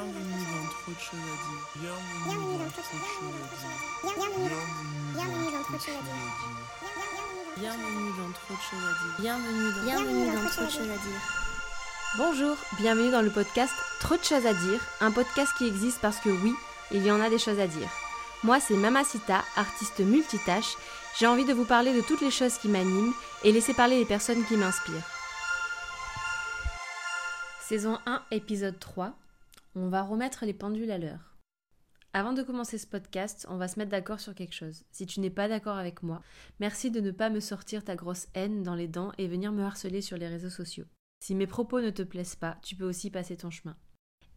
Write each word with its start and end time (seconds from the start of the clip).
Bienvenue 0.00 0.32
dans 0.32 0.64
Trop 0.70 0.92
de 0.92 0.98
choses 0.98 1.20
à 1.20 1.36
dire. 1.44 1.60
Bienvenue 1.76 2.56
dans 2.56 2.70
Trop 2.70 2.80
de 2.80 3.04
choses 3.04 3.36
à 3.36 3.52
dire. 3.52 3.76
Bienvenue 5.12 5.52
dans 5.52 5.62
Trop 5.62 5.74
de 5.74 5.82
choses 5.82 5.92
à 5.92 6.00
dire. 6.00 6.48
Bienvenue 7.58 8.12
dans 8.16 8.32
Trop 8.32 8.54
de 8.54 8.60
choses 8.62 8.80
à 8.80 8.92
dire. 8.96 9.14
Bienvenue 9.18 9.68
dans 9.74 9.82
Bienvenue 9.84 10.26
dans 10.32 10.48
Trop 10.48 10.64
de 10.64 10.70
choses 10.70 10.80
à 10.80 10.96
dire. 10.96 11.20
Bonjour, 12.16 12.56
bienvenue 12.78 13.10
dans 13.10 13.20
le 13.20 13.30
podcast 13.30 13.74
Trop 14.00 14.16
de 14.16 14.24
choses 14.24 14.46
à 14.46 14.54
dire, 14.54 14.80
un 15.02 15.12
podcast 15.12 15.52
qui 15.58 15.66
existe 15.66 16.00
parce 16.00 16.16
que 16.16 16.30
oui, 16.30 16.54
il 16.92 17.04
y 17.04 17.10
en 17.10 17.20
a 17.20 17.28
des 17.28 17.38
choses 17.38 17.60
à 17.60 17.66
dire. 17.66 17.90
Moi, 18.42 18.58
c'est 18.58 18.76
Mamacita, 18.76 19.44
artiste 19.54 20.00
multitâche. 20.00 20.76
J'ai 21.18 21.26
envie 21.26 21.44
de 21.44 21.52
vous 21.52 21.66
parler 21.66 21.92
de 21.92 22.00
toutes 22.00 22.22
les 22.22 22.30
choses 22.30 22.56
qui 22.56 22.68
m'animent 22.68 23.12
et 23.44 23.52
laisser 23.52 23.74
parler 23.74 23.98
les 23.98 24.06
personnes 24.06 24.46
qui 24.46 24.56
m'inspirent. 24.56 24.94
Saison 27.60 27.98
1, 28.06 28.22
épisode 28.30 28.78
3. 28.78 29.12
On 29.82 29.88
va 29.88 30.02
remettre 30.02 30.44
les 30.44 30.52
pendules 30.52 30.90
à 30.90 30.98
l'heure. 30.98 31.38
Avant 32.12 32.34
de 32.34 32.42
commencer 32.42 32.76
ce 32.76 32.86
podcast, 32.86 33.46
on 33.48 33.56
va 33.56 33.66
se 33.66 33.78
mettre 33.78 33.90
d'accord 33.90 34.20
sur 34.20 34.34
quelque 34.34 34.54
chose. 34.54 34.84
Si 34.90 35.06
tu 35.06 35.20
n'es 35.20 35.30
pas 35.30 35.48
d'accord 35.48 35.78
avec 35.78 36.02
moi, 36.02 36.20
merci 36.58 36.90
de 36.90 37.00
ne 37.00 37.10
pas 37.10 37.30
me 37.30 37.40
sortir 37.40 37.82
ta 37.82 37.96
grosse 37.96 38.26
haine 38.34 38.62
dans 38.62 38.74
les 38.74 38.88
dents 38.88 39.12
et 39.16 39.26
venir 39.26 39.52
me 39.52 39.62
harceler 39.62 40.02
sur 40.02 40.18
les 40.18 40.28
réseaux 40.28 40.50
sociaux. 40.50 40.84
Si 41.24 41.34
mes 41.34 41.46
propos 41.46 41.80
ne 41.80 41.88
te 41.88 42.02
plaisent 42.02 42.36
pas, 42.36 42.58
tu 42.60 42.76
peux 42.76 42.84
aussi 42.84 43.08
passer 43.08 43.38
ton 43.38 43.48
chemin. 43.48 43.74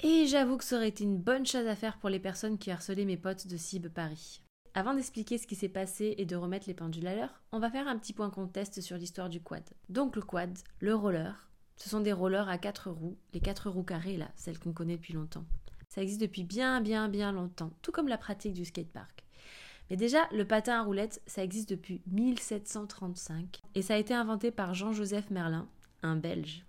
Et 0.01 0.27
j'avoue 0.27 0.55
que 0.55 0.63
ça 0.63 0.77
aurait 0.77 0.87
été 0.87 1.03
une 1.03 1.19
bonne 1.19 1.45
chose 1.45 1.67
à 1.67 1.75
faire 1.75 1.99
pour 1.99 2.09
les 2.09 2.21
personnes 2.21 2.57
qui 2.57 2.71
harcelaient 2.71 3.03
mes 3.03 3.17
potes 3.17 3.47
de 3.47 3.57
Cib 3.57 3.89
Paris. 3.89 4.41
Avant 4.75 4.93
d'expliquer 4.93 5.37
ce 5.37 5.45
qui 5.45 5.57
s'est 5.57 5.67
passé 5.67 6.15
et 6.17 6.25
de 6.25 6.37
remettre 6.37 6.69
les 6.69 6.73
pendules 6.73 7.07
à 7.07 7.15
l'heure, 7.15 7.41
on 7.51 7.59
va 7.59 7.69
faire 7.69 7.89
un 7.89 7.97
petit 7.97 8.13
point 8.13 8.29
contest 8.29 8.79
sur 8.79 8.95
l'histoire 8.95 9.27
du 9.27 9.41
quad. 9.41 9.69
Donc 9.89 10.15
le 10.15 10.21
quad, 10.21 10.57
le 10.79 10.95
roller, 10.95 11.49
ce 11.83 11.89
sont 11.89 11.99
des 11.99 12.13
rollers 12.13 12.47
à 12.47 12.57
quatre 12.57 12.89
roues, 12.89 13.17
les 13.33 13.41
quatre 13.41 13.69
roues 13.69 13.83
carrées 13.83 14.15
là, 14.15 14.31
celles 14.37 14.57
qu'on 14.57 14.71
connaît 14.71 14.95
depuis 14.95 15.11
longtemps. 15.11 15.43
Ça 15.89 16.01
existe 16.01 16.21
depuis 16.21 16.45
bien 16.45 16.79
bien 16.79 17.09
bien 17.09 17.33
longtemps, 17.33 17.71
tout 17.81 17.91
comme 17.91 18.07
la 18.07 18.17
pratique 18.17 18.53
du 18.53 18.63
skatepark. 18.63 19.25
Mais 19.89 19.97
déjà, 19.97 20.19
le 20.31 20.47
patin 20.47 20.79
à 20.79 20.81
roulettes, 20.81 21.21
ça 21.27 21.43
existe 21.43 21.69
depuis 21.69 22.01
1735 22.07 23.59
et 23.75 23.81
ça 23.81 23.95
a 23.95 23.97
été 23.97 24.13
inventé 24.13 24.49
par 24.49 24.73
Jean-Joseph 24.73 25.29
Merlin, 25.29 25.67
un 26.03 26.15
Belge. 26.15 26.65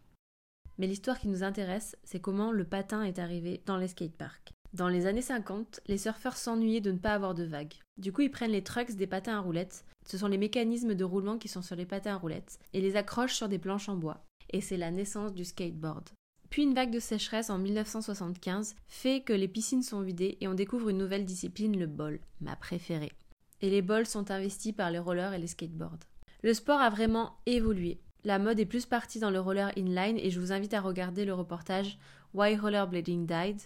Mais 0.79 0.89
l'histoire 0.89 1.21
qui 1.21 1.29
nous 1.29 1.45
intéresse, 1.45 1.97
c'est 2.03 2.19
comment 2.19 2.51
le 2.51 2.65
patin 2.65 3.05
est 3.05 3.21
arrivé 3.21 3.63
dans 3.67 3.77
les 3.77 3.87
skateparks. 3.87 4.53
Dans 4.73 4.89
les 4.89 5.07
années 5.07 5.23
50, 5.23 5.79
les 5.87 5.99
surfeurs 5.99 6.37
s'ennuyaient 6.37 6.81
de 6.81 6.91
ne 6.91 6.99
pas 6.99 7.15
avoir 7.15 7.35
de 7.35 7.45
vagues. 7.45 7.75
Du 7.99 8.13
coup, 8.13 8.23
ils 8.23 8.33
prennent 8.33 8.51
les 8.51 8.65
trucks 8.65 8.97
des 8.97 9.07
patins 9.07 9.37
à 9.37 9.41
roulettes, 9.41 9.85
ce 10.05 10.19
sont 10.19 10.27
les 10.27 10.39
mécanismes 10.39 10.97
de 10.97 11.05
roulement 11.05 11.39
qui 11.39 11.47
sont 11.47 11.63
sur 11.63 11.77
les 11.77 11.87
patins 11.87 12.15
à 12.15 12.19
roulettes, 12.19 12.59
et 12.73 12.81
les 12.81 12.97
accrochent 12.97 13.37
sur 13.37 13.49
des 13.49 13.61
planches 13.61 13.89
en 13.89 13.95
bois. 13.95 14.25
Et 14.51 14.61
c'est 14.61 14.77
la 14.77 14.91
naissance 14.91 15.35
du 15.35 15.45
skateboard. 15.45 16.11
Puis 16.51 16.63
une 16.63 16.75
vague 16.75 16.93
de 16.93 17.01
sécheresse 17.01 17.51
en 17.51 17.59
1975 17.59 18.77
fait 18.87 19.23
que 19.23 19.33
les 19.33 19.49
piscines 19.49 19.83
sont 19.83 20.03
vidées 20.03 20.39
et 20.41 20.47
on 20.47 20.55
découvre 20.55 20.89
une 20.89 20.99
nouvelle 20.99 21.25
discipline, 21.25 21.79
le 21.79 21.87
ball, 21.87 22.21
ma 22.41 22.55
préférée. 22.55 23.13
Et 23.61 23.71
les 23.71 23.83
balls 23.83 24.07
sont 24.07 24.31
investis 24.31 24.73
par 24.73 24.91
les 24.91 24.99
rollers 24.99 25.33
et 25.33 25.39
les 25.39 25.49
skateboards. 25.49 25.99
Le 26.43 26.55
sport 26.55 26.81
a 26.81 26.91
vraiment 26.91 27.33
évolué. 27.47 27.99
La 28.23 28.39
mode 28.39 28.61
est 28.61 28.67
plus 28.67 28.87
partie 28.87 29.19
dans 29.19 29.31
le 29.31 29.41
roller 29.41 29.73
inline 29.77 30.19
et 30.19 30.31
je 30.31 30.41
vous 30.41 30.53
invite 30.53 30.75
à 30.75 30.81
regarder 30.81 31.25
le 31.25 31.35
reportage 31.35 31.99
Why 32.35 32.57
Rollerblading 32.57 33.27
Died, 33.27 33.61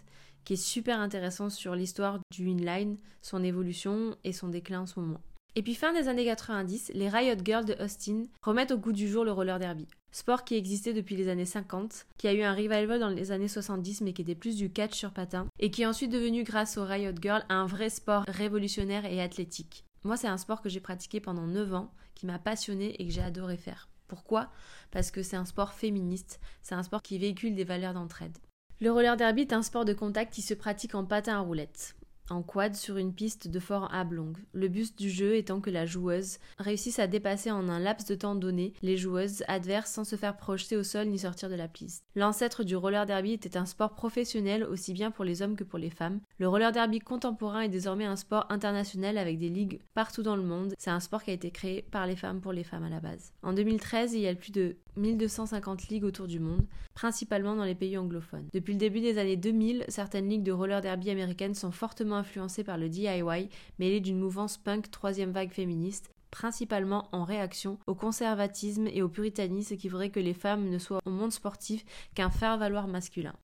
qui 0.44 0.54
est 0.54 0.56
super 0.56 0.98
intéressant 0.98 1.50
sur 1.50 1.74
l'histoire 1.74 2.20
du 2.30 2.48
inline, 2.48 2.96
son 3.20 3.44
évolution 3.44 4.16
et 4.24 4.32
son 4.32 4.48
déclin 4.48 4.80
en 4.80 4.86
ce 4.86 4.98
moment. 4.98 5.20
Et 5.56 5.62
puis 5.62 5.74
fin 5.74 5.92
des 5.92 6.08
années 6.08 6.24
90, 6.24 6.92
les 6.94 7.08
Riot 7.08 7.36
Girls 7.44 7.64
de 7.64 7.74
Austin 7.82 8.24
remettent 8.42 8.70
au 8.70 8.78
goût 8.78 8.92
du 8.92 9.08
jour 9.08 9.24
le 9.24 9.32
roller 9.32 9.58
derby. 9.58 9.86
Sport 10.10 10.44
qui 10.44 10.56
existait 10.56 10.94
depuis 10.94 11.16
les 11.16 11.28
années 11.28 11.44
50, 11.44 12.06
qui 12.16 12.28
a 12.28 12.32
eu 12.32 12.42
un 12.42 12.54
revival 12.54 12.98
dans 12.98 13.08
les 13.08 13.30
années 13.30 13.48
70 13.48 14.00
mais 14.00 14.12
qui 14.12 14.22
était 14.22 14.34
plus 14.34 14.56
du 14.56 14.70
catch 14.70 14.94
sur 14.94 15.12
patin, 15.12 15.46
et 15.58 15.70
qui 15.70 15.82
est 15.82 15.86
ensuite 15.86 16.10
devenu 16.10 16.44
grâce 16.44 16.78
aux 16.78 16.84
Riot 16.84 17.12
Girls 17.20 17.44
un 17.48 17.66
vrai 17.66 17.90
sport 17.90 18.24
révolutionnaire 18.26 19.04
et 19.04 19.20
athlétique. 19.20 19.84
Moi 20.04 20.16
c'est 20.16 20.26
un 20.26 20.38
sport 20.38 20.62
que 20.62 20.68
j'ai 20.68 20.80
pratiqué 20.80 21.20
pendant 21.20 21.46
9 21.46 21.74
ans, 21.74 21.92
qui 22.14 22.26
m'a 22.26 22.38
passionné 22.38 23.00
et 23.00 23.06
que 23.06 23.12
j'ai 23.12 23.22
adoré 23.22 23.56
faire. 23.56 23.88
Pourquoi? 24.06 24.50
Parce 24.90 25.10
que 25.10 25.22
c'est 25.22 25.36
un 25.36 25.44
sport 25.44 25.74
féministe, 25.74 26.40
c'est 26.62 26.74
un 26.74 26.82
sport 26.82 27.02
qui 27.02 27.18
véhicule 27.18 27.54
des 27.54 27.64
valeurs 27.64 27.92
d'entraide. 27.92 28.38
Le 28.80 28.90
roller 28.90 29.16
derby 29.16 29.42
est 29.42 29.52
un 29.52 29.62
sport 29.62 29.84
de 29.84 29.92
contact 29.92 30.32
qui 30.32 30.40
se 30.40 30.54
pratique 30.54 30.94
en 30.94 31.04
patin 31.04 31.36
à 31.36 31.40
roulettes 31.40 31.94
en 32.30 32.42
quad 32.42 32.74
sur 32.74 32.96
une 32.96 33.12
piste 33.12 33.48
de 33.48 33.60
fort 33.60 33.92
ablong. 33.92 34.32
Le 34.52 34.68
but 34.68 34.96
du 34.98 35.10
jeu 35.10 35.36
étant 35.36 35.60
que 35.60 35.70
la 35.70 35.86
joueuse 35.86 36.38
réussisse 36.58 36.98
à 36.98 37.06
dépasser 37.06 37.50
en 37.50 37.68
un 37.68 37.78
laps 37.78 38.08
de 38.08 38.14
temps 38.14 38.34
donné 38.34 38.72
les 38.82 38.96
joueuses 38.96 39.44
adverses 39.48 39.92
sans 39.92 40.04
se 40.04 40.16
faire 40.16 40.36
projeter 40.36 40.76
au 40.76 40.82
sol 40.82 41.08
ni 41.08 41.18
sortir 41.18 41.48
de 41.48 41.54
la 41.54 41.68
piste. 41.68 42.04
L'ancêtre 42.14 42.64
du 42.64 42.76
roller 42.76 43.06
derby 43.06 43.32
était 43.32 43.56
un 43.56 43.66
sport 43.66 43.94
professionnel 43.94 44.64
aussi 44.64 44.92
bien 44.92 45.10
pour 45.10 45.24
les 45.24 45.42
hommes 45.42 45.56
que 45.56 45.64
pour 45.64 45.78
les 45.78 45.90
femmes. 45.90 46.20
Le 46.38 46.48
roller 46.48 46.72
derby 46.72 46.98
contemporain 46.98 47.60
est 47.60 47.68
désormais 47.68 48.04
un 48.04 48.16
sport 48.16 48.46
international 48.50 49.18
avec 49.18 49.38
des 49.38 49.48
ligues 49.48 49.80
partout 49.94 50.22
dans 50.22 50.36
le 50.36 50.42
monde. 50.42 50.74
C'est 50.78 50.90
un 50.90 51.00
sport 51.00 51.22
qui 51.22 51.30
a 51.30 51.34
été 51.34 51.50
créé 51.50 51.82
par 51.82 52.06
les 52.06 52.16
femmes 52.16 52.40
pour 52.40 52.52
les 52.52 52.64
femmes 52.64 52.84
à 52.84 52.90
la 52.90 53.00
base. 53.00 53.32
En 53.42 53.52
2013, 53.52 54.14
il 54.14 54.20
y 54.20 54.28
a 54.28 54.34
plus 54.34 54.52
de 54.52 54.76
1250 54.98 55.88
ligues 55.88 56.04
autour 56.04 56.26
du 56.26 56.40
monde, 56.40 56.66
principalement 56.94 57.56
dans 57.56 57.64
les 57.64 57.74
pays 57.74 57.96
anglophones. 57.96 58.48
Depuis 58.52 58.74
le 58.74 58.78
début 58.78 59.00
des 59.00 59.18
années 59.18 59.36
2000, 59.36 59.84
certaines 59.88 60.28
ligues 60.28 60.42
de 60.42 60.52
roller 60.52 60.80
derby 60.80 61.10
américaines 61.10 61.54
sont 61.54 61.70
fortement 61.70 62.16
influencées 62.16 62.64
par 62.64 62.76
le 62.76 62.88
DIY, 62.88 63.48
mêlé 63.78 64.00
d'une 64.00 64.18
mouvance 64.18 64.58
punk 64.58 64.90
troisième 64.90 65.32
vague 65.32 65.52
féministe, 65.52 66.10
principalement 66.30 67.08
en 67.12 67.24
réaction 67.24 67.78
au 67.86 67.94
conservatisme 67.94 68.88
et 68.88 69.02
au 69.02 69.08
puritanisme 69.08 69.76
qui 69.76 69.88
voudrait 69.88 70.10
que 70.10 70.20
les 70.20 70.34
femmes 70.34 70.68
ne 70.68 70.78
soient 70.78 71.00
au 71.04 71.10
monde 71.10 71.32
sportif 71.32 71.84
qu'un 72.14 72.30
faire-valoir 72.30 72.88
masculin. 72.88 73.34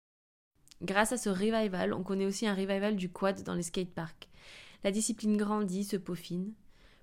Grâce 0.82 1.12
à 1.12 1.16
ce 1.16 1.30
revival, 1.30 1.94
on 1.94 2.02
connaît 2.02 2.26
aussi 2.26 2.46
un 2.46 2.54
revival 2.54 2.96
du 2.96 3.08
quad 3.10 3.42
dans 3.42 3.54
les 3.54 3.62
skateparks. 3.62 4.28
La 4.82 4.90
discipline 4.90 5.36
grandit, 5.36 5.84
se 5.84 5.96
peaufine. 5.96 6.52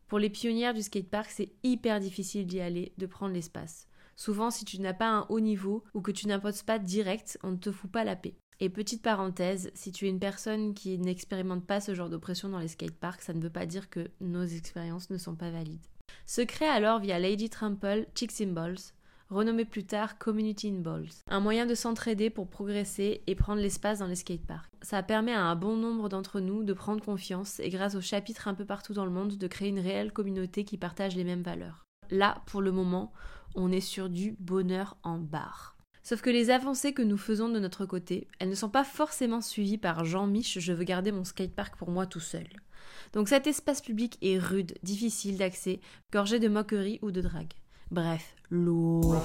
Pour 0.08 0.20
les 0.20 0.30
pionnières 0.30 0.74
du 0.74 0.84
skatepark, 0.84 1.30
c'est 1.32 1.54
hyper 1.64 2.00
difficile 2.00 2.46
d'y 2.46 2.60
aller, 2.60 2.92
de 2.98 3.06
prendre 3.06 3.34
l'espace. 3.34 3.88
Souvent, 4.22 4.52
si 4.52 4.66
tu 4.66 4.80
n'as 4.80 4.94
pas 4.94 5.10
un 5.10 5.26
haut 5.30 5.40
niveau 5.40 5.84
ou 5.96 6.02
que 6.02 6.12
tu 6.12 6.28
n'imposes 6.28 6.62
pas 6.62 6.78
direct, 6.78 7.40
on 7.42 7.54
ne 7.54 7.58
te 7.58 7.72
fout 7.72 7.90
pas 7.90 8.04
la 8.04 8.16
paix. 8.16 8.36
Et 8.60 8.70
petite 8.70 9.02
parenthèse, 9.02 9.72
si 9.74 9.92
tu 9.92 10.06
es 10.06 10.10
une 10.10 10.20
personne 10.20 10.76
qui 10.76 11.00
n'expérimente 11.00 11.66
pas 11.66 11.82
ce 11.82 11.96
genre 11.96 12.08
d'oppression 12.08 12.48
dans 12.48 12.60
les 12.60 12.68
skateparks, 12.68 13.24
ça 13.24 13.34
ne 13.34 13.42
veut 13.42 13.50
pas 13.50 13.66
dire 13.66 13.90
que 13.90 14.12
nos 14.20 14.44
expériences 14.44 15.10
ne 15.10 15.18
sont 15.18 15.34
pas 15.34 15.50
valides. 15.50 15.88
Se 16.28 16.42
crée 16.42 16.68
alors 16.68 17.00
via 17.00 17.18
Lady 17.18 17.50
Trample 17.50 18.06
Chicks 18.14 18.42
in 18.42 18.52
Balls, 18.52 18.94
renommé 19.32 19.66
plus 19.66 19.86
tard 19.86 20.20
Community 20.20 20.70
in 20.70 20.82
Balls, 20.82 21.10
un 21.28 21.40
moyen 21.40 21.66
de 21.66 21.74
s'entraider 21.74 22.30
pour 22.30 22.48
progresser 22.48 23.24
et 23.26 23.34
prendre 23.34 23.60
l'espace 23.60 23.98
dans 23.98 24.08
les 24.08 24.14
skateparks. 24.14 24.70
Ça 24.84 25.02
permet 25.02 25.34
à 25.34 25.46
un 25.46 25.56
bon 25.56 25.78
nombre 25.78 26.10
d'entre 26.10 26.42
nous 26.42 26.62
de 26.64 26.74
prendre 26.74 27.04
confiance 27.04 27.60
et 27.60 27.70
grâce 27.70 27.96
aux 27.96 28.02
chapitres 28.02 28.48
un 28.48 28.54
peu 28.54 28.66
partout 28.66 28.94
dans 28.94 29.06
le 29.06 29.10
monde 29.10 29.40
de 29.40 29.48
créer 29.48 29.70
une 29.70 29.80
réelle 29.80 30.14
communauté 30.14 30.64
qui 30.64 30.78
partage 30.78 31.16
les 31.16 31.24
mêmes 31.24 31.42
valeurs. 31.42 31.88
Là, 32.12 32.44
pour 32.46 32.62
le 32.62 32.74
moment, 32.74 33.14
on 33.56 33.72
est 33.72 33.82
sur 33.82 34.10
du 34.10 34.36
bonheur 34.40 34.98
en 35.04 35.18
barre. 35.18 35.76
Sauf 36.04 36.22
que 36.22 36.30
les 36.30 36.50
avancées 36.50 36.94
que 36.94 37.02
nous 37.02 37.18
faisons 37.18 37.50
de 37.50 37.60
notre 37.60 37.86
côté, 37.86 38.28
elles 38.40 38.50
ne 38.50 38.56
sont 38.56 38.70
pas 38.70 38.84
forcément 38.84 39.42
suivies 39.42 39.78
par 39.78 40.04
Jean-Mich, 40.04 40.60
je 40.60 40.74
veux 40.74 40.84
garder 40.84 41.12
mon 41.12 41.24
skatepark 41.24 41.78
pour 41.78 41.92
moi 41.92 42.08
tout 42.08 42.20
seul. 42.20 42.48
Donc 43.14 43.30
cet 43.30 43.46
espace 43.46 43.82
public 43.82 44.18
est 44.22 44.40
rude, 44.40 44.74
difficile 44.84 45.38
d'accès, 45.38 45.80
gorgé 46.12 46.40
de 46.40 46.48
moqueries 46.48 47.00
ou 47.02 47.12
de 47.12 47.22
drague. 47.22 47.54
Bref, 47.92 48.36
lourd. 48.50 49.22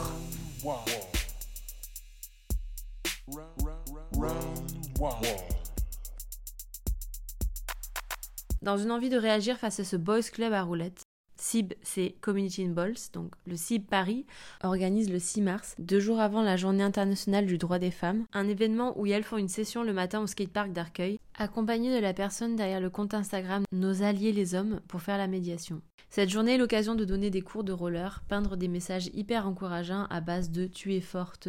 Dans 8.63 8.77
une 8.77 8.91
envie 8.91 9.11
de 9.11 9.17
réagir 9.17 9.59
face 9.59 9.81
à 9.81 9.85
ce 9.85 9.97
boys 9.97 10.23
club 10.23 10.53
à 10.53 10.63
roulettes, 10.63 11.06
CIB, 11.47 11.75
c'est 11.81 12.17
Community 12.21 12.65
in 12.65 12.71
Balls, 12.71 12.97
donc 13.13 13.31
le 13.47 13.55
CIB 13.55 13.87
Paris 13.87 14.27
organise 14.65 15.09
le 15.09 15.21
6 15.21 15.43
mars, 15.43 15.77
deux 15.79 16.01
jours 16.01 16.19
avant 16.19 16.43
la 16.43 16.57
journée 16.57 16.83
internationale 16.83 17.47
du 17.47 17.57
droit 17.57 17.79
des 17.79 17.93
femmes, 17.93 18.25
un 18.33 18.49
événement 18.49 18.99
où 18.99 19.07
elles 19.07 19.23
font 19.23 19.37
une 19.37 19.49
session 19.49 19.85
le 19.85 19.93
matin 19.93 20.21
au 20.21 20.27
skatepark 20.27 20.73
d'Arcueil, 20.73 21.21
accompagnée 21.39 21.95
de 21.95 22.03
la 22.03 22.15
personne 22.15 22.57
derrière 22.57 22.81
le 22.81 22.91
compte 22.91 23.15
Instagram 23.15 23.63
Nos 23.71 24.03
Alliés 24.03 24.33
les 24.33 24.57
Hommes 24.57 24.81
pour 24.89 25.03
faire 25.03 25.19
la 25.19 25.29
médiation. 25.29 25.83
Cette 26.11 26.31
journée 26.31 26.55
est 26.55 26.59
l'occasion 26.59 26.97
de 26.97 27.05
donner 27.05 27.31
des 27.31 27.43
cours 27.43 27.63
de 27.63 27.73
roller, 27.73 28.25
peindre 28.27 28.57
des 28.57 28.69
messages 28.69 29.09
hyper 29.15 29.47
encourageants 29.47 30.07
à 30.11 30.21
base 30.21 30.51
de 30.51 30.67
tu 30.67 30.95
es 30.95 31.01
forte, 31.01 31.49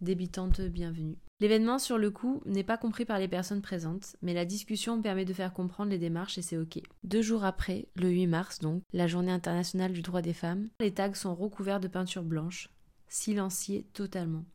débitante, 0.00 0.60
bienvenue. 0.60 1.18
L'événement 1.38 1.78
sur 1.78 1.98
le 1.98 2.10
coup 2.10 2.40
n'est 2.46 2.64
pas 2.64 2.78
compris 2.78 3.04
par 3.04 3.18
les 3.18 3.28
personnes 3.28 3.60
présentes, 3.60 4.16
mais 4.22 4.32
la 4.32 4.46
discussion 4.46 5.02
permet 5.02 5.26
de 5.26 5.34
faire 5.34 5.52
comprendre 5.52 5.90
les 5.90 5.98
démarches 5.98 6.38
et 6.38 6.42
c'est 6.42 6.56
ok. 6.56 6.80
Deux 7.04 7.20
jours 7.20 7.44
après, 7.44 7.88
le 7.94 8.08
8 8.08 8.26
mars 8.26 8.58
donc, 8.58 8.82
la 8.94 9.06
journée 9.06 9.32
internationale 9.32 9.92
du 9.92 10.00
droit 10.00 10.22
des 10.22 10.32
femmes, 10.32 10.70
les 10.80 10.94
tags 10.94 11.12
sont 11.12 11.34
recouverts 11.34 11.80
de 11.80 11.88
peinture 11.88 12.22
blanche, 12.22 12.70
silenciés 13.08 13.86
totalement. 13.92 14.46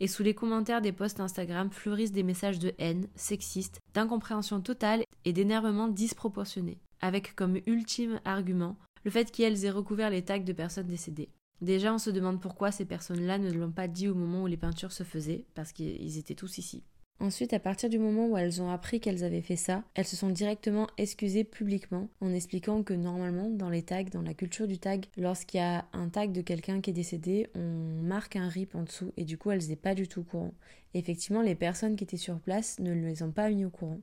Et 0.00 0.08
sous 0.08 0.22
les 0.22 0.34
commentaires 0.34 0.80
des 0.80 0.92
posts 0.92 1.20
Instagram 1.20 1.70
fleurissent 1.70 2.12
des 2.12 2.22
messages 2.22 2.58
de 2.58 2.72
haine, 2.78 3.06
sexistes, 3.14 3.80
d'incompréhension 3.92 4.62
totale 4.62 5.04
et 5.26 5.34
d'énervement 5.34 5.88
disproportionné, 5.88 6.80
avec 7.02 7.36
comme 7.36 7.60
ultime 7.66 8.18
argument 8.24 8.78
le 9.04 9.10
fait 9.10 9.30
qu'elles 9.30 9.66
aient 9.66 9.70
recouvert 9.70 10.08
les 10.08 10.24
tags 10.24 10.38
de 10.38 10.52
personnes 10.54 10.86
décédées. 10.86 11.28
Déjà, 11.60 11.94
on 11.94 11.98
se 11.98 12.10
demande 12.10 12.40
pourquoi 12.40 12.70
ces 12.70 12.84
personnes-là 12.84 13.38
ne 13.38 13.52
l'ont 13.52 13.70
pas 13.70 13.88
dit 13.88 14.08
au 14.08 14.14
moment 14.14 14.42
où 14.42 14.46
les 14.46 14.56
peintures 14.56 14.92
se 14.92 15.02
faisaient, 15.02 15.44
parce 15.54 15.72
qu'ils 15.72 16.18
étaient 16.18 16.34
tous 16.34 16.58
ici. 16.58 16.82
Ensuite, 17.20 17.52
à 17.52 17.60
partir 17.60 17.88
du 17.88 17.98
moment 17.98 18.26
où 18.26 18.36
elles 18.36 18.60
ont 18.60 18.70
appris 18.70 18.98
qu'elles 18.98 19.22
avaient 19.22 19.40
fait 19.40 19.56
ça, 19.56 19.84
elles 19.94 20.04
se 20.04 20.16
sont 20.16 20.30
directement 20.30 20.88
excusées 20.98 21.44
publiquement 21.44 22.08
en 22.20 22.34
expliquant 22.34 22.82
que 22.82 22.92
normalement, 22.92 23.50
dans 23.50 23.70
les 23.70 23.82
tags, 23.82 24.02
dans 24.02 24.20
la 24.20 24.34
culture 24.34 24.66
du 24.66 24.78
tag, 24.78 25.06
lorsqu'il 25.16 25.58
y 25.58 25.62
a 25.62 25.86
un 25.92 26.08
tag 26.08 26.32
de 26.32 26.40
quelqu'un 26.40 26.80
qui 26.80 26.90
est 26.90 26.94
décédé, 26.94 27.48
on 27.54 28.02
marque 28.02 28.34
un 28.34 28.48
rip 28.48 28.74
en 28.74 28.82
dessous 28.82 29.12
et 29.16 29.24
du 29.24 29.38
coup, 29.38 29.52
elles 29.52 29.60
n'étaient 29.60 29.76
pas 29.76 29.94
du 29.94 30.08
tout 30.08 30.20
au 30.20 30.24
courant. 30.24 30.54
effectivement, 30.92 31.40
les 31.40 31.54
personnes 31.54 31.96
qui 31.96 32.04
étaient 32.04 32.16
sur 32.16 32.38
place 32.40 32.78
ne 32.80 32.92
les 32.92 33.22
ont 33.22 33.32
pas 33.32 33.48
mis 33.48 33.64
au 33.64 33.70
courant. 33.70 34.00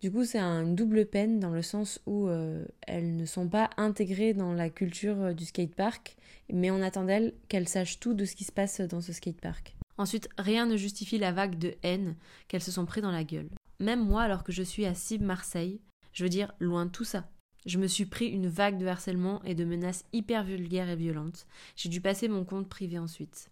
Du 0.00 0.10
coup, 0.10 0.24
c'est 0.24 0.40
une 0.40 0.74
double 0.74 1.04
peine 1.04 1.40
dans 1.40 1.50
le 1.50 1.60
sens 1.60 2.00
où 2.06 2.26
euh, 2.26 2.64
elles 2.86 3.16
ne 3.16 3.26
sont 3.26 3.48
pas 3.48 3.68
intégrées 3.76 4.32
dans 4.32 4.54
la 4.54 4.70
culture 4.70 5.20
euh, 5.20 5.32
du 5.34 5.44
skatepark, 5.44 6.16
mais 6.50 6.70
on 6.70 6.80
attend 6.80 7.04
d'elles 7.04 7.34
qu'elles 7.48 7.68
sachent 7.68 8.00
tout 8.00 8.14
de 8.14 8.24
ce 8.24 8.34
qui 8.34 8.44
se 8.44 8.52
passe 8.52 8.80
dans 8.80 9.02
ce 9.02 9.12
skatepark. 9.12 9.76
Ensuite, 9.98 10.30
rien 10.38 10.64
ne 10.64 10.78
justifie 10.78 11.18
la 11.18 11.32
vague 11.32 11.58
de 11.58 11.74
haine 11.82 12.16
qu'elles 12.48 12.62
se 12.62 12.72
sont 12.72 12.86
pris 12.86 13.02
dans 13.02 13.10
la 13.10 13.24
gueule. 13.24 13.50
Même 13.78 14.02
moi, 14.02 14.22
alors 14.22 14.42
que 14.42 14.52
je 14.52 14.62
suis 14.62 14.86
à 14.86 14.94
Cib 14.94 15.20
Marseille, 15.20 15.80
je 16.14 16.22
veux 16.22 16.30
dire 16.30 16.54
loin 16.60 16.86
de 16.86 16.90
tout 16.90 17.04
ça. 17.04 17.28
Je 17.66 17.78
me 17.78 17.86
suis 17.86 18.06
pris 18.06 18.28
une 18.28 18.48
vague 18.48 18.78
de 18.78 18.86
harcèlement 18.86 19.42
et 19.44 19.54
de 19.54 19.66
menaces 19.66 20.06
hyper 20.14 20.44
vulgaires 20.44 20.88
et 20.88 20.96
violentes. 20.96 21.46
J'ai 21.76 21.90
dû 21.90 22.00
passer 22.00 22.26
mon 22.26 22.44
compte 22.44 22.70
privé 22.70 22.98
ensuite. 22.98 23.50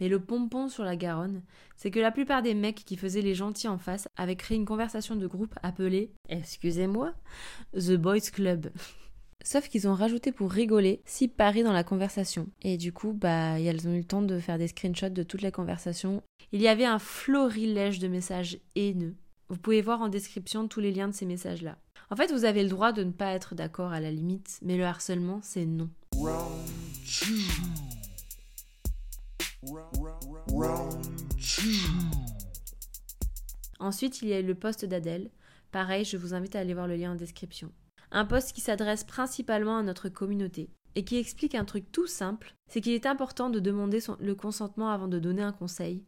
Mais 0.00 0.08
le 0.08 0.20
pompon 0.20 0.68
sur 0.68 0.84
la 0.84 0.96
Garonne, 0.96 1.42
c'est 1.76 1.90
que 1.90 2.00
la 2.00 2.10
plupart 2.10 2.42
des 2.42 2.54
mecs 2.54 2.84
qui 2.84 2.96
faisaient 2.96 3.22
les 3.22 3.34
gentils 3.34 3.68
en 3.68 3.78
face 3.78 4.08
avaient 4.16 4.36
créé 4.36 4.56
une 4.56 4.64
conversation 4.64 5.16
de 5.16 5.26
groupe 5.26 5.54
appelée, 5.62 6.10
excusez-moi, 6.28 7.14
The 7.74 7.94
Boys 7.94 8.30
Club. 8.32 8.70
Sauf 9.44 9.68
qu'ils 9.68 9.88
ont 9.88 9.94
rajouté 9.94 10.32
pour 10.32 10.50
rigoler 10.50 11.00
si 11.04 11.28
Paris 11.28 11.62
dans 11.62 11.72
la 11.72 11.84
conversation. 11.84 12.48
Et 12.62 12.76
du 12.76 12.92
coup, 12.92 13.12
bah, 13.12 13.60
elles 13.60 13.86
ont 13.86 13.94
eu 13.94 13.98
le 13.98 14.04
temps 14.04 14.22
de 14.22 14.40
faire 14.40 14.58
des 14.58 14.68
screenshots 14.68 15.10
de 15.10 15.22
toute 15.22 15.42
la 15.42 15.52
conversation. 15.52 16.22
Il 16.52 16.60
y 16.60 16.68
avait 16.68 16.84
un 16.84 16.98
florilège 16.98 17.98
de 18.00 18.08
messages 18.08 18.58
haineux. 18.74 19.14
Vous 19.48 19.56
pouvez 19.56 19.80
voir 19.80 20.02
en 20.02 20.08
description 20.08 20.68
tous 20.68 20.80
les 20.80 20.92
liens 20.92 21.08
de 21.08 21.14
ces 21.14 21.24
messages-là. 21.24 21.78
En 22.10 22.16
fait, 22.16 22.32
vous 22.32 22.44
avez 22.44 22.62
le 22.62 22.68
droit 22.68 22.92
de 22.92 23.04
ne 23.04 23.12
pas 23.12 23.32
être 23.32 23.54
d'accord 23.54 23.92
à 23.92 24.00
la 24.00 24.10
limite, 24.10 24.58
mais 24.62 24.76
le 24.76 24.84
harcèlement, 24.84 25.40
c'est 25.42 25.66
non. 25.66 25.88
Ensuite, 33.80 34.22
il 34.22 34.28
y 34.28 34.34
a 34.34 34.42
le 34.42 34.54
poste 34.54 34.84
d'Adèle. 34.84 35.30
Pareil, 35.70 36.04
je 36.04 36.16
vous 36.16 36.34
invite 36.34 36.56
à 36.56 36.60
aller 36.60 36.74
voir 36.74 36.88
le 36.88 36.96
lien 36.96 37.12
en 37.12 37.16
description. 37.16 37.72
Un 38.10 38.24
poste 38.24 38.52
qui 38.52 38.60
s'adresse 38.60 39.04
principalement 39.04 39.78
à 39.78 39.82
notre 39.82 40.08
communauté 40.08 40.70
et 40.94 41.04
qui 41.04 41.16
explique 41.16 41.54
un 41.54 41.64
truc 41.64 41.92
tout 41.92 42.06
simple, 42.06 42.54
c'est 42.68 42.80
qu'il 42.80 42.92
est 42.92 43.06
important 43.06 43.50
de 43.50 43.60
demander 43.60 44.00
le 44.18 44.34
consentement 44.34 44.90
avant 44.90 45.06
de 45.06 45.18
donner 45.18 45.42
un 45.42 45.52
conseil, 45.52 46.04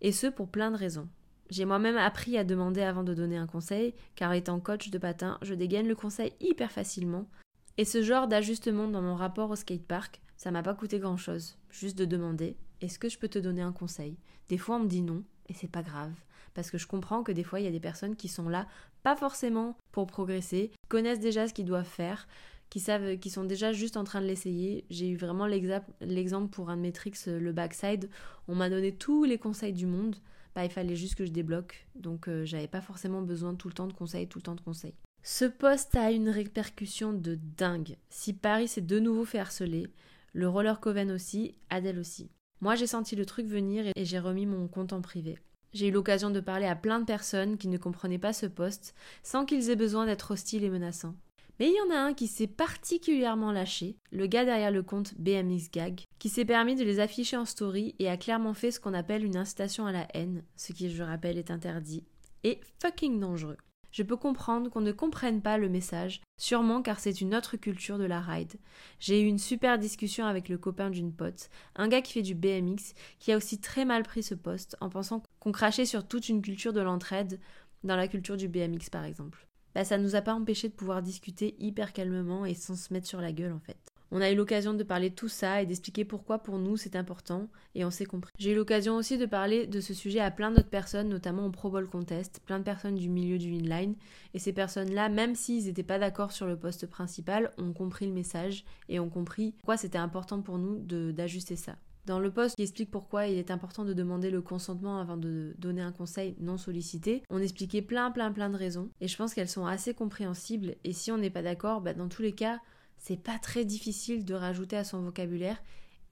et 0.00 0.12
ce 0.12 0.28
pour 0.28 0.48
plein 0.48 0.70
de 0.70 0.76
raisons. 0.76 1.08
J'ai 1.48 1.64
moi-même 1.64 1.96
appris 1.96 2.38
à 2.38 2.44
demander 2.44 2.82
avant 2.82 3.02
de 3.02 3.14
donner 3.14 3.36
un 3.36 3.48
conseil, 3.48 3.94
car 4.14 4.32
étant 4.32 4.60
coach 4.60 4.90
de 4.90 4.98
patin, 4.98 5.38
je 5.42 5.54
dégaine 5.54 5.88
le 5.88 5.96
conseil 5.96 6.32
hyper 6.40 6.70
facilement, 6.70 7.28
et 7.76 7.84
ce 7.84 8.02
genre 8.02 8.28
d'ajustement 8.28 8.86
dans 8.86 9.02
mon 9.02 9.16
rapport 9.16 9.50
au 9.50 9.56
skatepark, 9.56 10.20
ça 10.40 10.50
m'a 10.50 10.62
pas 10.62 10.72
coûté 10.72 10.98
grand-chose, 10.98 11.58
juste 11.68 11.98
de 11.98 12.06
demander 12.06 12.56
est-ce 12.80 12.98
que 12.98 13.10
je 13.10 13.18
peux 13.18 13.28
te 13.28 13.38
donner 13.38 13.60
un 13.60 13.72
conseil? 13.72 14.16
Des 14.48 14.56
fois, 14.56 14.76
on 14.76 14.80
me 14.80 14.88
dit 14.88 15.02
non, 15.02 15.22
et 15.50 15.52
c'est 15.52 15.70
pas 15.70 15.82
grave. 15.82 16.14
Parce 16.54 16.70
que 16.70 16.78
je 16.78 16.86
comprends 16.86 17.22
que 17.22 17.30
des 17.30 17.44
fois, 17.44 17.60
il 17.60 17.64
y 17.64 17.68
a 17.68 17.70
des 17.70 17.78
personnes 17.78 18.16
qui 18.16 18.28
sont 18.28 18.48
là, 18.48 18.66
pas 19.02 19.16
forcément 19.16 19.76
pour 19.92 20.06
progresser, 20.06 20.70
connaissent 20.88 21.20
déjà 21.20 21.46
ce 21.46 21.52
qu'ils 21.52 21.66
doivent 21.66 21.84
faire, 21.84 22.26
qui 22.70 22.80
savent, 22.80 23.18
qui 23.18 23.28
sont 23.28 23.44
déjà 23.44 23.72
juste 23.72 23.98
en 23.98 24.04
train 24.04 24.22
de 24.22 24.26
l'essayer. 24.26 24.86
J'ai 24.88 25.10
eu 25.10 25.16
vraiment 25.18 25.46
l'exemple 25.46 26.48
pour 26.48 26.70
un 26.70 26.78
de 26.78 26.82
mes 26.82 26.92
tricks, 26.92 27.26
le 27.26 27.52
backside. 27.52 28.08
On 28.48 28.54
m'a 28.54 28.70
donné 28.70 28.92
tous 28.92 29.24
les 29.24 29.36
conseils 29.36 29.74
du 29.74 29.84
monde. 29.84 30.16
Bah, 30.54 30.64
il 30.64 30.70
fallait 30.70 30.96
juste 30.96 31.16
que 31.16 31.26
je 31.26 31.32
débloque. 31.32 31.86
Donc, 31.96 32.28
euh, 32.28 32.46
j'avais 32.46 32.66
pas 32.66 32.80
forcément 32.80 33.20
besoin 33.20 33.54
tout 33.54 33.68
le 33.68 33.74
temps 33.74 33.88
de 33.88 33.92
conseils, 33.92 34.26
tout 34.26 34.38
le 34.38 34.44
temps 34.44 34.54
de 34.54 34.62
conseils. 34.62 34.94
Ce 35.22 35.44
poste 35.44 35.96
a 35.96 36.10
une 36.10 36.30
répercussion 36.30 37.12
de 37.12 37.38
dingue. 37.58 37.98
Si 38.08 38.32
Paris 38.32 38.68
s'est 38.68 38.80
de 38.80 38.98
nouveau 38.98 39.26
fait 39.26 39.38
harceler, 39.38 39.86
le 40.32 40.48
roller 40.48 40.80
Coven 40.80 41.10
aussi, 41.10 41.54
Adèle 41.70 41.98
aussi. 41.98 42.30
Moi, 42.60 42.74
j'ai 42.74 42.86
senti 42.86 43.16
le 43.16 43.26
truc 43.26 43.46
venir 43.46 43.86
et 43.96 44.04
j'ai 44.04 44.18
remis 44.18 44.46
mon 44.46 44.68
compte 44.68 44.92
en 44.92 45.00
privé. 45.00 45.38
J'ai 45.72 45.88
eu 45.88 45.92
l'occasion 45.92 46.30
de 46.30 46.40
parler 46.40 46.66
à 46.66 46.76
plein 46.76 47.00
de 47.00 47.04
personnes 47.04 47.56
qui 47.56 47.68
ne 47.68 47.78
comprenaient 47.78 48.18
pas 48.18 48.32
ce 48.32 48.46
poste 48.46 48.94
sans 49.22 49.44
qu'ils 49.44 49.70
aient 49.70 49.76
besoin 49.76 50.06
d'être 50.06 50.32
hostiles 50.32 50.64
et 50.64 50.70
menaçants. 50.70 51.14
Mais 51.58 51.68
il 51.68 51.76
y 51.76 51.92
en 51.92 51.94
a 51.94 52.00
un 52.00 52.14
qui 52.14 52.26
s'est 52.26 52.46
particulièrement 52.46 53.52
lâché, 53.52 53.96
le 54.10 54.26
gars 54.26 54.46
derrière 54.46 54.70
le 54.70 54.82
compte 54.82 55.14
BMX 55.18 55.70
Gag, 55.70 56.00
qui 56.18 56.30
s'est 56.30 56.46
permis 56.46 56.74
de 56.74 56.84
les 56.84 57.00
afficher 57.00 57.36
en 57.36 57.44
story 57.44 57.94
et 57.98 58.08
a 58.08 58.16
clairement 58.16 58.54
fait 58.54 58.70
ce 58.70 58.80
qu'on 58.80 58.94
appelle 58.94 59.24
une 59.24 59.36
incitation 59.36 59.84
à 59.84 59.92
la 59.92 60.08
haine, 60.14 60.42
ce 60.56 60.72
qui, 60.72 60.90
je 60.90 61.02
rappelle, 61.02 61.36
est 61.36 61.50
interdit, 61.50 62.04
et 62.44 62.60
fucking 62.80 63.20
dangereux. 63.20 63.58
Je 63.92 64.02
peux 64.02 64.16
comprendre 64.16 64.70
qu'on 64.70 64.80
ne 64.80 64.92
comprenne 64.92 65.42
pas 65.42 65.58
le 65.58 65.68
message, 65.68 66.22
sûrement 66.40 66.82
car 66.82 66.98
c'est 66.98 67.20
une 67.20 67.34
autre 67.34 67.56
culture 67.56 67.98
de 67.98 68.04
la 68.04 68.20
ride. 68.20 68.54
J'ai 68.98 69.20
eu 69.20 69.26
une 69.26 69.38
super 69.38 69.78
discussion 69.78 70.24
avec 70.24 70.48
le 70.48 70.58
copain 70.58 70.90
d'une 70.90 71.12
pote, 71.12 71.50
un 71.76 71.88
gars 71.88 72.00
qui 72.02 72.14
fait 72.14 72.22
du 72.22 72.34
BMX, 72.34 72.94
qui 73.18 73.32
a 73.32 73.36
aussi 73.36 73.60
très 73.60 73.84
mal 73.84 74.02
pris 74.02 74.22
ce 74.22 74.34
poste 74.34 74.76
en 74.80 74.88
pensant 74.88 75.22
qu'on 75.38 75.52
crachait 75.52 75.84
sur 75.84 76.08
toute 76.08 76.28
une 76.28 76.42
culture 76.42 76.72
de 76.72 76.80
l'entraide, 76.80 77.38
dans 77.84 77.96
la 77.96 78.08
culture 78.08 78.36
du 78.36 78.48
BMX 78.48 78.90
par 78.90 79.04
exemple. 79.04 79.46
Bah 79.74 79.84
ça 79.84 79.98
nous 79.98 80.16
a 80.16 80.22
pas 80.22 80.34
empêché 80.34 80.68
de 80.68 80.74
pouvoir 80.74 81.02
discuter 81.02 81.54
hyper 81.58 81.92
calmement 81.92 82.44
et 82.44 82.54
sans 82.54 82.74
se 82.74 82.92
mettre 82.92 83.06
sur 83.06 83.20
la 83.20 83.32
gueule 83.32 83.52
en 83.52 83.60
fait. 83.60 83.89
On 84.12 84.20
a 84.20 84.30
eu 84.30 84.34
l'occasion 84.34 84.74
de 84.74 84.82
parler 84.82 85.10
de 85.10 85.14
tout 85.14 85.28
ça 85.28 85.62
et 85.62 85.66
d'expliquer 85.66 86.04
pourquoi 86.04 86.38
pour 86.38 86.58
nous 86.58 86.76
c'est 86.76 86.96
important 86.96 87.48
et 87.76 87.84
on 87.84 87.90
s'est 87.90 88.06
compris. 88.06 88.32
J'ai 88.38 88.52
eu 88.52 88.56
l'occasion 88.56 88.96
aussi 88.96 89.18
de 89.18 89.26
parler 89.26 89.68
de 89.68 89.80
ce 89.80 89.94
sujet 89.94 90.18
à 90.18 90.32
plein 90.32 90.50
d'autres 90.50 90.68
personnes, 90.68 91.08
notamment 91.08 91.46
au 91.46 91.50
Pro 91.50 91.70
Bowl 91.70 91.88
Contest, 91.88 92.40
plein 92.44 92.58
de 92.58 92.64
personnes 92.64 92.96
du 92.96 93.08
milieu 93.08 93.38
du 93.38 93.52
inline. 93.52 93.94
Et 94.34 94.40
ces 94.40 94.52
personnes-là, 94.52 95.08
même 95.08 95.36
s'ils 95.36 95.66
n'étaient 95.66 95.84
pas 95.84 96.00
d'accord 96.00 96.32
sur 96.32 96.46
le 96.46 96.56
poste 96.56 96.86
principal, 96.86 97.52
ont 97.56 97.72
compris 97.72 98.06
le 98.06 98.12
message 98.12 98.64
et 98.88 98.98
ont 98.98 99.10
compris 99.10 99.52
pourquoi 99.58 99.76
c'était 99.76 99.98
important 99.98 100.42
pour 100.42 100.58
nous 100.58 100.80
d'ajuster 101.12 101.54
ça. 101.54 101.76
Dans 102.06 102.18
le 102.18 102.32
poste 102.32 102.56
qui 102.56 102.62
explique 102.62 102.90
pourquoi 102.90 103.28
il 103.28 103.38
est 103.38 103.52
important 103.52 103.84
de 103.84 103.92
demander 103.92 104.30
le 104.30 104.40
consentement 104.40 104.98
avant 104.98 105.16
de 105.16 105.54
donner 105.58 105.82
un 105.82 105.92
conseil 105.92 106.34
non 106.40 106.56
sollicité, 106.56 107.22
on 107.30 107.38
expliquait 107.38 107.82
plein 107.82 108.10
plein 108.10 108.32
plein 108.32 108.48
de 108.48 108.56
raisons 108.56 108.88
et 109.00 109.06
je 109.06 109.16
pense 109.16 109.34
qu'elles 109.34 109.48
sont 109.48 109.66
assez 109.66 109.94
compréhensibles 109.94 110.74
et 110.82 110.92
si 110.92 111.12
on 111.12 111.18
n'est 111.18 111.30
pas 111.30 111.42
d'accord, 111.42 111.82
bah, 111.82 111.92
dans 111.92 112.08
tous 112.08 112.22
les 112.22 112.32
cas, 112.32 112.58
c'est 113.00 113.20
pas 113.20 113.38
très 113.38 113.64
difficile 113.64 114.24
de 114.24 114.34
rajouter 114.34 114.76
à 114.76 114.84
son 114.84 115.00
vocabulaire 115.00 115.60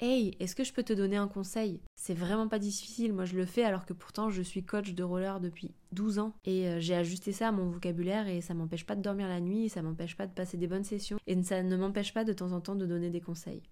Hey, 0.01 0.37
est-ce 0.39 0.55
que 0.55 0.63
je 0.63 0.73
peux 0.73 0.85
te 0.85 0.93
donner 0.93 1.17
un 1.17 1.27
conseil? 1.27 1.81
C'est 1.97 2.15
vraiment 2.15 2.47
pas 2.47 2.61
difficile, 2.61 3.13
moi 3.13 3.25
je 3.25 3.35
le 3.35 3.47
fais 3.47 3.65
alors 3.65 3.85
que 3.85 3.93
pourtant 3.93 4.31
je 4.31 4.43
suis 4.43 4.63
coach 4.63 4.95
de 4.95 5.03
roller 5.03 5.41
depuis 5.41 5.75
12 5.91 6.21
ans 6.21 6.33
et 6.45 6.69
euh, 6.69 6.79
j'ai 6.79 6.95
ajusté 6.95 7.33
ça 7.33 7.49
à 7.49 7.53
mon 7.53 7.69
vocabulaire 7.69 8.29
et 8.29 8.41
ça 8.41 8.55
m'empêche 8.55 8.87
pas 8.87 8.95
de 8.95 9.03
dormir 9.03 9.27
la 9.27 9.41
nuit 9.41 9.65
et 9.65 9.69
ça 9.69 9.83
m'empêche 9.83 10.17
pas 10.17 10.29
de 10.29 10.33
passer 10.33 10.57
des 10.57 10.69
bonnes 10.69 10.85
sessions 10.85 11.19
et 11.27 11.43
ça 11.43 11.65
ne 11.65 11.77
m'empêche 11.77 12.15
pas 12.15 12.23
de 12.23 12.33
temps 12.33 12.53
en 12.53 12.61
temps 12.61 12.77
de 12.77 12.87
donner 12.87 13.11
des 13.11 13.21
conseils. 13.21 13.63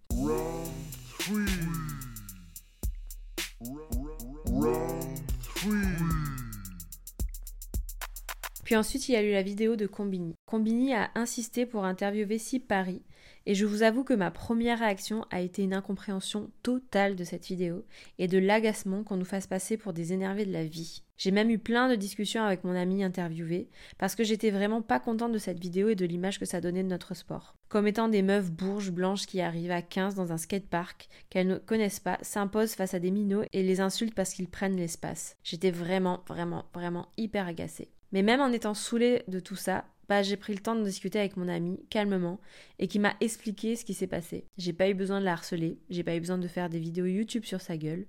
Puis 8.66 8.74
ensuite, 8.74 9.08
il 9.08 9.12
y 9.12 9.16
a 9.16 9.22
eu 9.22 9.30
la 9.30 9.42
vidéo 9.42 9.76
de 9.76 9.86
Combini. 9.86 10.34
Combini 10.44 10.92
a 10.92 11.12
insisté 11.14 11.66
pour 11.66 11.84
interviewer 11.84 12.38
Si 12.38 12.58
Paris, 12.58 13.02
et 13.46 13.54
je 13.54 13.64
vous 13.64 13.82
avoue 13.82 14.04
que 14.04 14.12
ma 14.12 14.30
première 14.30 14.80
réaction 14.80 15.24
a 15.30 15.40
été 15.40 15.62
une 15.62 15.74
incompréhension 15.74 16.50
totale 16.62 17.16
de 17.16 17.24
cette 17.24 17.46
vidéo 17.46 17.84
et 18.18 18.28
de 18.28 18.38
l'agacement 18.38 19.04
qu'on 19.04 19.16
nous 19.16 19.24
fasse 19.24 19.46
passer 19.46 19.76
pour 19.76 19.92
des 19.92 20.12
énervés 20.12 20.44
de 20.44 20.52
la 20.52 20.64
vie. 20.64 21.02
J'ai 21.16 21.30
même 21.30 21.50
eu 21.50 21.58
plein 21.58 21.88
de 21.88 21.94
discussions 21.94 22.42
avec 22.42 22.64
mon 22.64 22.74
ami 22.74 23.02
interviewé 23.02 23.70
parce 23.98 24.14
que 24.14 24.24
j'étais 24.24 24.50
vraiment 24.50 24.82
pas 24.82 25.00
contente 25.00 25.32
de 25.32 25.38
cette 25.38 25.60
vidéo 25.60 25.88
et 25.88 25.94
de 25.94 26.04
l'image 26.04 26.38
que 26.38 26.44
ça 26.44 26.60
donnait 26.60 26.82
de 26.82 26.88
notre 26.88 27.14
sport. 27.14 27.56
Comme 27.68 27.86
étant 27.86 28.08
des 28.08 28.22
meufs 28.22 28.50
bourges 28.50 28.90
blanches 28.90 29.26
qui 29.26 29.40
arrivent 29.40 29.70
à 29.70 29.80
15 29.80 30.14
dans 30.14 30.32
un 30.32 30.36
skatepark 30.36 31.08
qu'elles 31.30 31.46
ne 31.46 31.56
connaissent 31.56 32.00
pas, 32.00 32.18
s'imposent 32.22 32.74
face 32.74 32.94
à 32.94 32.98
des 32.98 33.10
minots 33.10 33.44
et 33.52 33.62
les 33.62 33.80
insultent 33.80 34.14
parce 34.14 34.34
qu'ils 34.34 34.48
prennent 34.48 34.76
l'espace. 34.76 35.36
J'étais 35.42 35.70
vraiment, 35.70 36.22
vraiment, 36.28 36.66
vraiment 36.74 37.08
hyper 37.16 37.46
agacée. 37.46 37.90
Mais 38.12 38.22
même 38.22 38.40
en 38.40 38.52
étant 38.52 38.74
saoulée 38.74 39.22
de 39.28 39.40
tout 39.40 39.56
ça, 39.56 39.84
bah, 40.08 40.22
j'ai 40.22 40.36
pris 40.36 40.54
le 40.54 40.60
temps 40.60 40.76
de 40.76 40.84
discuter 40.84 41.18
avec 41.18 41.36
mon 41.36 41.48
ami 41.48 41.80
calmement 41.90 42.40
et 42.78 42.88
qui 42.88 42.98
m'a 42.98 43.14
expliqué 43.20 43.76
ce 43.76 43.84
qui 43.84 43.94
s'est 43.94 44.06
passé. 44.06 44.44
J'ai 44.56 44.72
pas 44.72 44.88
eu 44.88 44.94
besoin 44.94 45.20
de 45.20 45.24
la 45.24 45.32
harceler, 45.32 45.78
j'ai 45.90 46.04
pas 46.04 46.16
eu 46.16 46.20
besoin 46.20 46.38
de 46.38 46.48
faire 46.48 46.68
des 46.68 46.78
vidéos 46.78 47.06
YouTube 47.06 47.44
sur 47.44 47.60
sa 47.60 47.76
gueule. 47.76 48.06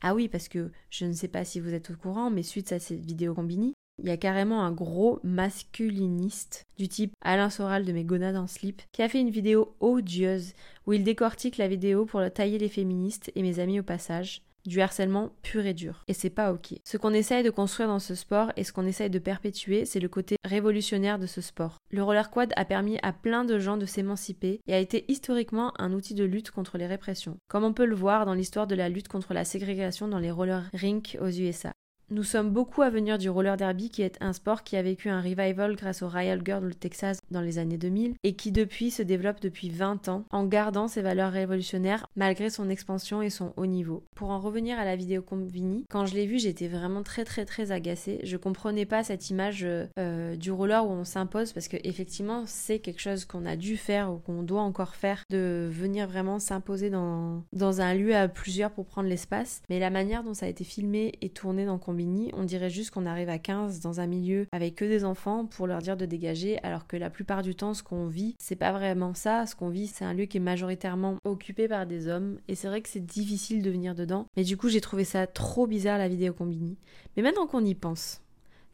Ah 0.00 0.14
oui, 0.14 0.28
parce 0.28 0.48
que 0.48 0.70
je 0.90 1.06
ne 1.06 1.12
sais 1.12 1.28
pas 1.28 1.44
si 1.44 1.60
vous 1.60 1.72
êtes 1.72 1.90
au 1.90 1.96
courant, 1.96 2.30
mais 2.30 2.42
suite 2.42 2.72
à 2.72 2.78
cette 2.78 3.04
vidéo 3.04 3.34
combini, 3.34 3.74
il 4.02 4.08
y 4.08 4.10
a 4.10 4.16
carrément 4.16 4.64
un 4.64 4.72
gros 4.72 5.20
masculiniste 5.22 6.64
du 6.78 6.88
type 6.88 7.14
Alain 7.20 7.48
Soral 7.48 7.84
de 7.84 7.92
mes 7.92 8.04
gonades 8.04 8.36
en 8.36 8.48
slip 8.48 8.82
qui 8.92 9.02
a 9.02 9.08
fait 9.08 9.20
une 9.20 9.30
vidéo 9.30 9.76
odieuse 9.78 10.52
où 10.86 10.92
il 10.92 11.04
décortique 11.04 11.58
la 11.58 11.68
vidéo 11.68 12.04
pour 12.04 12.20
tailler 12.32 12.58
les 12.58 12.68
féministes 12.68 13.30
et 13.36 13.42
mes 13.42 13.60
amis 13.60 13.78
au 13.78 13.84
passage 13.84 14.42
du 14.66 14.80
harcèlement 14.80 15.30
pur 15.42 15.66
et 15.66 15.74
dur. 15.74 16.04
Et 16.08 16.14
c'est 16.14 16.30
pas 16.30 16.52
ok. 16.52 16.74
Ce 16.84 16.96
qu'on 16.96 17.12
essaye 17.12 17.42
de 17.42 17.50
construire 17.50 17.88
dans 17.88 17.98
ce 17.98 18.14
sport 18.14 18.52
et 18.56 18.64
ce 18.64 18.72
qu'on 18.72 18.86
essaye 18.86 19.10
de 19.10 19.18
perpétuer, 19.18 19.84
c'est 19.84 20.00
le 20.00 20.08
côté 20.08 20.36
révolutionnaire 20.44 21.18
de 21.18 21.26
ce 21.26 21.40
sport. 21.40 21.78
Le 21.90 22.02
roller 22.02 22.30
quad 22.30 22.52
a 22.56 22.64
permis 22.64 22.98
à 23.02 23.12
plein 23.12 23.44
de 23.44 23.58
gens 23.58 23.76
de 23.76 23.86
s'émanciper 23.86 24.60
et 24.66 24.74
a 24.74 24.78
été 24.78 25.04
historiquement 25.08 25.72
un 25.80 25.92
outil 25.92 26.14
de 26.14 26.24
lutte 26.24 26.50
contre 26.50 26.78
les 26.78 26.86
répressions, 26.86 27.38
comme 27.48 27.64
on 27.64 27.72
peut 27.72 27.86
le 27.86 27.94
voir 27.94 28.26
dans 28.26 28.34
l'histoire 28.34 28.66
de 28.66 28.74
la 28.74 28.88
lutte 28.88 29.08
contre 29.08 29.34
la 29.34 29.44
ségrégation 29.44 30.08
dans 30.08 30.18
les 30.18 30.30
roller 30.30 30.64
rinks 30.72 31.16
aux 31.20 31.30
USA. 31.30 31.72
Nous 32.10 32.22
sommes 32.22 32.50
beaucoup 32.50 32.82
à 32.82 32.90
venir 32.90 33.16
du 33.16 33.30
roller 33.30 33.56
derby 33.56 33.88
qui 33.88 34.02
est 34.02 34.18
un 34.20 34.34
sport 34.34 34.62
qui 34.62 34.76
a 34.76 34.82
vécu 34.82 35.08
un 35.08 35.22
revival 35.22 35.74
grâce 35.74 36.02
au 36.02 36.08
Royal 36.08 36.42
Girl 36.44 36.66
au 36.66 36.70
Texas 36.70 37.18
dans 37.30 37.40
les 37.40 37.58
années 37.58 37.78
2000 37.78 38.16
et 38.22 38.34
qui 38.34 38.52
depuis 38.52 38.90
se 38.90 39.02
développe 39.02 39.40
depuis 39.40 39.70
20 39.70 40.08
ans 40.08 40.24
en 40.30 40.44
gardant 40.44 40.86
ses 40.86 41.00
valeurs 41.00 41.32
révolutionnaires 41.32 42.06
malgré 42.14 42.50
son 42.50 42.68
expansion 42.68 43.22
et 43.22 43.30
son 43.30 43.54
haut 43.56 43.64
niveau. 43.64 44.04
Pour 44.14 44.28
en 44.28 44.38
revenir 44.38 44.78
à 44.78 44.84
la 44.84 44.96
vidéo 44.96 45.22
Combini, 45.22 45.86
quand 45.88 46.04
je 46.04 46.14
l'ai 46.14 46.26
vue 46.26 46.38
j'étais 46.38 46.68
vraiment 46.68 47.02
très 47.02 47.24
très 47.24 47.46
très 47.46 47.72
agacée. 47.72 48.20
Je 48.22 48.36
comprenais 48.36 48.84
pas 48.84 49.02
cette 49.02 49.30
image 49.30 49.64
euh, 49.64 50.36
du 50.36 50.52
roller 50.52 50.86
où 50.86 50.90
on 50.90 51.04
s'impose 51.04 51.54
parce 51.54 51.68
que 51.68 51.78
effectivement 51.84 52.42
c'est 52.44 52.80
quelque 52.80 53.00
chose 53.00 53.24
qu'on 53.24 53.46
a 53.46 53.56
dû 53.56 53.78
faire 53.78 54.12
ou 54.12 54.18
qu'on 54.18 54.42
doit 54.42 54.60
encore 54.60 54.94
faire 54.94 55.22
de 55.30 55.70
venir 55.72 56.06
vraiment 56.06 56.38
s'imposer 56.38 56.90
dans, 56.90 57.42
dans 57.54 57.80
un 57.80 57.94
lieu 57.94 58.14
à 58.14 58.28
plusieurs 58.28 58.72
pour 58.72 58.84
prendre 58.84 59.08
l'espace. 59.08 59.62
Mais 59.70 59.78
la 59.78 59.88
manière 59.88 60.22
dont 60.22 60.34
ça 60.34 60.44
a 60.44 60.50
été 60.50 60.64
filmé 60.64 61.14
et 61.22 61.30
tourné 61.30 61.64
dans 61.64 61.78
Combini 61.78 61.93
on 62.34 62.44
dirait 62.44 62.70
juste 62.70 62.90
qu'on 62.90 63.06
arrive 63.06 63.28
à 63.28 63.38
15 63.38 63.80
dans 63.80 64.00
un 64.00 64.06
milieu 64.06 64.46
avec 64.52 64.74
que 64.76 64.84
des 64.84 65.04
enfants 65.04 65.46
pour 65.46 65.66
leur 65.66 65.78
dire 65.78 65.96
de 65.96 66.06
dégager, 66.06 66.58
alors 66.62 66.86
que 66.86 66.96
la 66.96 67.10
plupart 67.10 67.42
du 67.42 67.54
temps, 67.54 67.74
ce 67.74 67.82
qu'on 67.82 68.06
vit, 68.06 68.36
c'est 68.38 68.56
pas 68.56 68.72
vraiment 68.72 69.14
ça. 69.14 69.46
Ce 69.46 69.54
qu'on 69.54 69.68
vit, 69.68 69.86
c'est 69.86 70.04
un 70.04 70.14
lieu 70.14 70.24
qui 70.24 70.38
est 70.38 70.40
majoritairement 70.40 71.16
occupé 71.24 71.68
par 71.68 71.86
des 71.86 72.08
hommes, 72.08 72.38
et 72.48 72.54
c'est 72.54 72.68
vrai 72.68 72.80
que 72.80 72.88
c'est 72.88 73.04
difficile 73.04 73.62
de 73.62 73.70
venir 73.70 73.94
dedans. 73.94 74.26
Mais 74.36 74.44
du 74.44 74.56
coup, 74.56 74.68
j'ai 74.68 74.80
trouvé 74.80 75.04
ça 75.04 75.26
trop 75.26 75.66
bizarre 75.66 75.98
la 75.98 76.08
vidéo 76.08 76.32
Combini. 76.32 76.76
Mais 77.16 77.22
maintenant 77.22 77.46
qu'on 77.46 77.64
y 77.64 77.74
pense, 77.74 78.20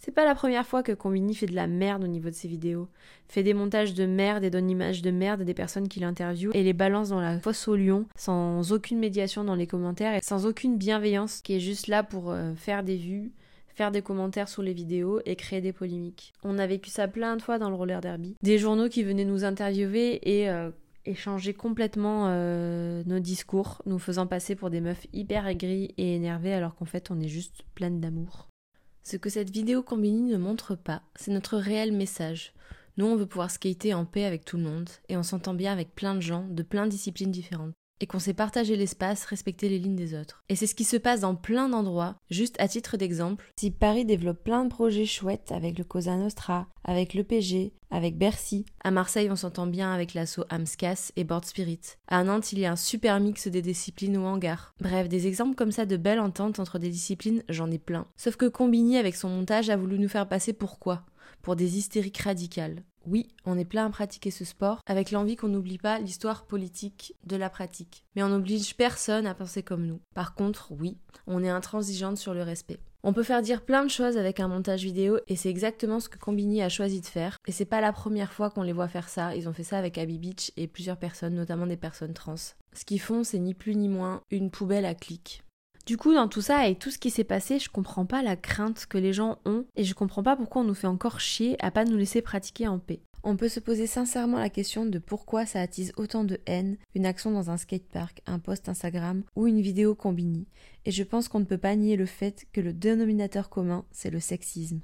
c'est 0.00 0.10
pas 0.12 0.24
la 0.24 0.34
première 0.34 0.66
fois 0.66 0.82
que 0.82 0.92
Combini 0.92 1.34
fait 1.34 1.46
de 1.46 1.54
la 1.54 1.66
merde 1.66 2.02
au 2.04 2.06
niveau 2.06 2.30
de 2.30 2.34
ses 2.34 2.48
vidéos. 2.48 2.88
Fait 3.28 3.42
des 3.42 3.52
montages 3.52 3.92
de 3.92 4.06
merde 4.06 4.42
et 4.42 4.50
donne 4.50 4.70
image 4.70 5.02
de 5.02 5.10
merde 5.10 5.42
des 5.42 5.52
personnes 5.52 5.88
qu'il 5.88 6.04
interviewe 6.04 6.50
et 6.54 6.62
les 6.62 6.72
balance 6.72 7.10
dans 7.10 7.20
la 7.20 7.38
fosse 7.38 7.68
au 7.68 7.76
lion 7.76 8.06
sans 8.16 8.72
aucune 8.72 8.98
médiation 8.98 9.44
dans 9.44 9.54
les 9.54 9.66
commentaires 9.66 10.14
et 10.14 10.20
sans 10.22 10.46
aucune 10.46 10.78
bienveillance 10.78 11.42
qui 11.42 11.54
est 11.54 11.60
juste 11.60 11.86
là 11.86 12.02
pour 12.02 12.30
euh, 12.30 12.54
faire 12.54 12.82
des 12.82 12.96
vues, 12.96 13.30
faire 13.74 13.90
des 13.90 14.00
commentaires 14.00 14.48
sous 14.48 14.62
les 14.62 14.72
vidéos 14.72 15.20
et 15.26 15.36
créer 15.36 15.60
des 15.60 15.74
polémiques. 15.74 16.32
On 16.42 16.58
a 16.58 16.66
vécu 16.66 16.88
ça 16.88 17.06
plein 17.06 17.36
de 17.36 17.42
fois 17.42 17.58
dans 17.58 17.68
le 17.68 17.76
roller 17.76 18.00
derby. 18.00 18.36
Des 18.42 18.56
journaux 18.56 18.88
qui 18.88 19.02
venaient 19.02 19.26
nous 19.26 19.44
interviewer 19.44 20.18
et 20.22 20.48
euh, 20.48 20.70
échanger 21.04 21.52
complètement 21.52 22.24
euh, 22.28 23.02
nos 23.04 23.18
discours, 23.18 23.82
nous 23.84 23.98
faisant 23.98 24.26
passer 24.26 24.54
pour 24.54 24.70
des 24.70 24.80
meufs 24.80 25.06
hyper 25.12 25.46
aigries 25.46 25.94
et 25.98 26.14
énervées 26.14 26.54
alors 26.54 26.74
qu'en 26.74 26.86
fait 26.86 27.10
on 27.10 27.20
est 27.20 27.28
juste 27.28 27.62
pleines 27.74 28.00
d'amour. 28.00 28.49
Ce 29.02 29.16
que 29.16 29.30
cette 29.30 29.50
vidéo 29.50 29.82
combinée 29.82 30.32
ne 30.32 30.38
montre 30.38 30.74
pas, 30.74 31.02
c'est 31.16 31.32
notre 31.32 31.56
réel 31.56 31.92
message. 31.92 32.52
Nous, 32.96 33.06
on 33.06 33.16
veut 33.16 33.26
pouvoir 33.26 33.50
skater 33.50 33.94
en 33.94 34.04
paix 34.04 34.24
avec 34.24 34.44
tout 34.44 34.56
le 34.56 34.64
monde, 34.64 34.90
et 35.08 35.16
on 35.16 35.22
s'entend 35.22 35.54
bien 35.54 35.72
avec 35.72 35.94
plein 35.94 36.14
de 36.14 36.20
gens, 36.20 36.46
de 36.48 36.62
plein 36.62 36.84
de 36.84 36.90
disciplines 36.90 37.30
différentes. 37.30 37.72
Et 38.00 38.06
qu'on 38.06 38.18
sait 38.18 38.34
partager 38.34 38.76
l'espace, 38.76 39.24
respecter 39.26 39.68
les 39.68 39.78
lignes 39.78 39.96
des 39.96 40.18
autres. 40.18 40.42
Et 40.48 40.56
c'est 40.56 40.66
ce 40.66 40.74
qui 40.74 40.84
se 40.84 40.96
passe 40.96 41.20
dans 41.20 41.34
plein 41.34 41.68
d'endroits. 41.68 42.16
Juste 42.30 42.56
à 42.58 42.66
titre 42.66 42.96
d'exemple, 42.96 43.52
si 43.58 43.70
Paris 43.70 44.06
développe 44.06 44.42
plein 44.42 44.64
de 44.64 44.70
projets 44.70 45.04
chouettes 45.04 45.52
avec 45.52 45.76
le 45.76 45.84
Cosa 45.84 46.16
Nostra, 46.16 46.66
avec 46.84 47.12
l'EPG, 47.12 47.72
avec 47.90 48.16
Bercy. 48.16 48.64
À 48.82 48.90
Marseille, 48.90 49.30
on 49.30 49.36
s'entend 49.36 49.66
bien 49.66 49.92
avec 49.92 50.14
l'assaut 50.14 50.44
Amscas 50.48 51.12
et 51.16 51.24
Board 51.24 51.44
Spirit. 51.44 51.80
À 52.08 52.24
Nantes, 52.24 52.52
il 52.52 52.60
y 52.60 52.66
a 52.66 52.72
un 52.72 52.76
super 52.76 53.20
mix 53.20 53.48
des 53.48 53.62
disciplines 53.62 54.16
au 54.16 54.24
hangar. 54.24 54.74
Bref, 54.80 55.08
des 55.08 55.26
exemples 55.26 55.54
comme 55.54 55.72
ça 55.72 55.86
de 55.86 55.96
belles 55.96 56.20
ententes 56.20 56.58
entre 56.58 56.78
des 56.78 56.90
disciplines, 56.90 57.42
j'en 57.48 57.70
ai 57.70 57.78
plein. 57.78 58.06
Sauf 58.16 58.36
que 58.36 58.46
Combini, 58.46 58.96
avec 58.96 59.16
son 59.16 59.28
montage, 59.28 59.70
a 59.70 59.76
voulu 59.76 59.98
nous 59.98 60.08
faire 60.08 60.28
passer 60.28 60.52
pour 60.52 60.78
quoi? 60.78 61.04
Pour 61.42 61.56
des 61.56 61.76
hystériques 61.78 62.18
radicales. 62.18 62.82
Oui, 63.06 63.28
on 63.44 63.58
est 63.58 63.64
plein 63.64 63.86
à 63.86 63.90
pratiquer 63.90 64.30
ce 64.30 64.44
sport, 64.44 64.80
avec 64.86 65.10
l'envie 65.10 65.36
qu'on 65.36 65.48
n'oublie 65.48 65.78
pas 65.78 65.98
l'histoire 65.98 66.44
politique 66.46 67.14
de 67.24 67.36
la 67.36 67.48
pratique. 67.48 68.04
Mais 68.14 68.22
on 68.22 68.28
n'oblige 68.28 68.76
personne 68.76 69.26
à 69.26 69.34
penser 69.34 69.62
comme 69.62 69.86
nous. 69.86 70.00
Par 70.14 70.34
contre, 70.34 70.72
oui, 70.72 70.98
on 71.26 71.42
est 71.42 71.48
intransigeante 71.48 72.18
sur 72.18 72.34
le 72.34 72.42
respect. 72.42 72.80
On 73.02 73.14
peut 73.14 73.22
faire 73.22 73.40
dire 73.40 73.64
plein 73.64 73.82
de 73.82 73.90
choses 73.90 74.18
avec 74.18 74.40
un 74.40 74.48
montage 74.48 74.84
vidéo 74.84 75.18
et 75.26 75.34
c'est 75.34 75.48
exactement 75.48 76.00
ce 76.00 76.10
que 76.10 76.18
Combini 76.18 76.62
a 76.62 76.68
choisi 76.68 77.00
de 77.00 77.06
faire. 77.06 77.38
Et 77.46 77.52
c'est 77.52 77.64
pas 77.64 77.80
la 77.80 77.94
première 77.94 78.32
fois 78.32 78.50
qu'on 78.50 78.62
les 78.62 78.74
voit 78.74 78.88
faire 78.88 79.08
ça, 79.08 79.34
ils 79.34 79.48
ont 79.48 79.54
fait 79.54 79.64
ça 79.64 79.78
avec 79.78 79.96
Abby 79.96 80.18
Beach 80.18 80.52
et 80.58 80.66
plusieurs 80.66 80.98
personnes, 80.98 81.34
notamment 81.34 81.66
des 81.66 81.78
personnes 81.78 82.12
trans. 82.12 82.34
Ce 82.34 82.84
qu'ils 82.84 83.00
font, 83.00 83.24
c'est 83.24 83.38
ni 83.38 83.54
plus 83.54 83.74
ni 83.74 83.88
moins 83.88 84.22
une 84.30 84.50
poubelle 84.50 84.84
à 84.84 84.94
clics. 84.94 85.42
Du 85.90 85.96
coup, 85.96 86.14
dans 86.14 86.28
tout 86.28 86.40
ça 86.40 86.68
et 86.68 86.76
tout 86.76 86.92
ce 86.92 86.98
qui 86.98 87.10
s'est 87.10 87.24
passé, 87.24 87.58
je 87.58 87.68
comprends 87.68 88.06
pas 88.06 88.22
la 88.22 88.36
crainte 88.36 88.86
que 88.86 88.96
les 88.96 89.12
gens 89.12 89.38
ont 89.44 89.64
et 89.74 89.82
je 89.82 89.92
comprends 89.92 90.22
pas 90.22 90.36
pourquoi 90.36 90.62
on 90.62 90.64
nous 90.64 90.72
fait 90.72 90.86
encore 90.86 91.18
chier 91.18 91.56
à 91.58 91.72
pas 91.72 91.84
nous 91.84 91.96
laisser 91.96 92.22
pratiquer 92.22 92.68
en 92.68 92.78
paix. 92.78 93.00
On 93.24 93.34
peut 93.34 93.48
se 93.48 93.58
poser 93.58 93.88
sincèrement 93.88 94.38
la 94.38 94.50
question 94.50 94.86
de 94.86 95.00
pourquoi 95.00 95.46
ça 95.46 95.60
attise 95.60 95.92
autant 95.96 96.22
de 96.22 96.38
haine 96.46 96.76
une 96.94 97.06
action 97.06 97.32
dans 97.32 97.50
un 97.50 97.56
skatepark, 97.56 98.22
un 98.26 98.38
post 98.38 98.68
Instagram 98.68 99.24
ou 99.34 99.48
une 99.48 99.60
vidéo 99.60 99.96
combinée. 99.96 100.46
Et 100.84 100.92
je 100.92 101.02
pense 101.02 101.26
qu'on 101.26 101.40
ne 101.40 101.44
peut 101.44 101.58
pas 101.58 101.74
nier 101.74 101.96
le 101.96 102.06
fait 102.06 102.46
que 102.52 102.60
le 102.60 102.72
dénominateur 102.72 103.48
commun, 103.48 103.84
c'est 103.90 104.10
le 104.10 104.20
sexisme. 104.20 104.78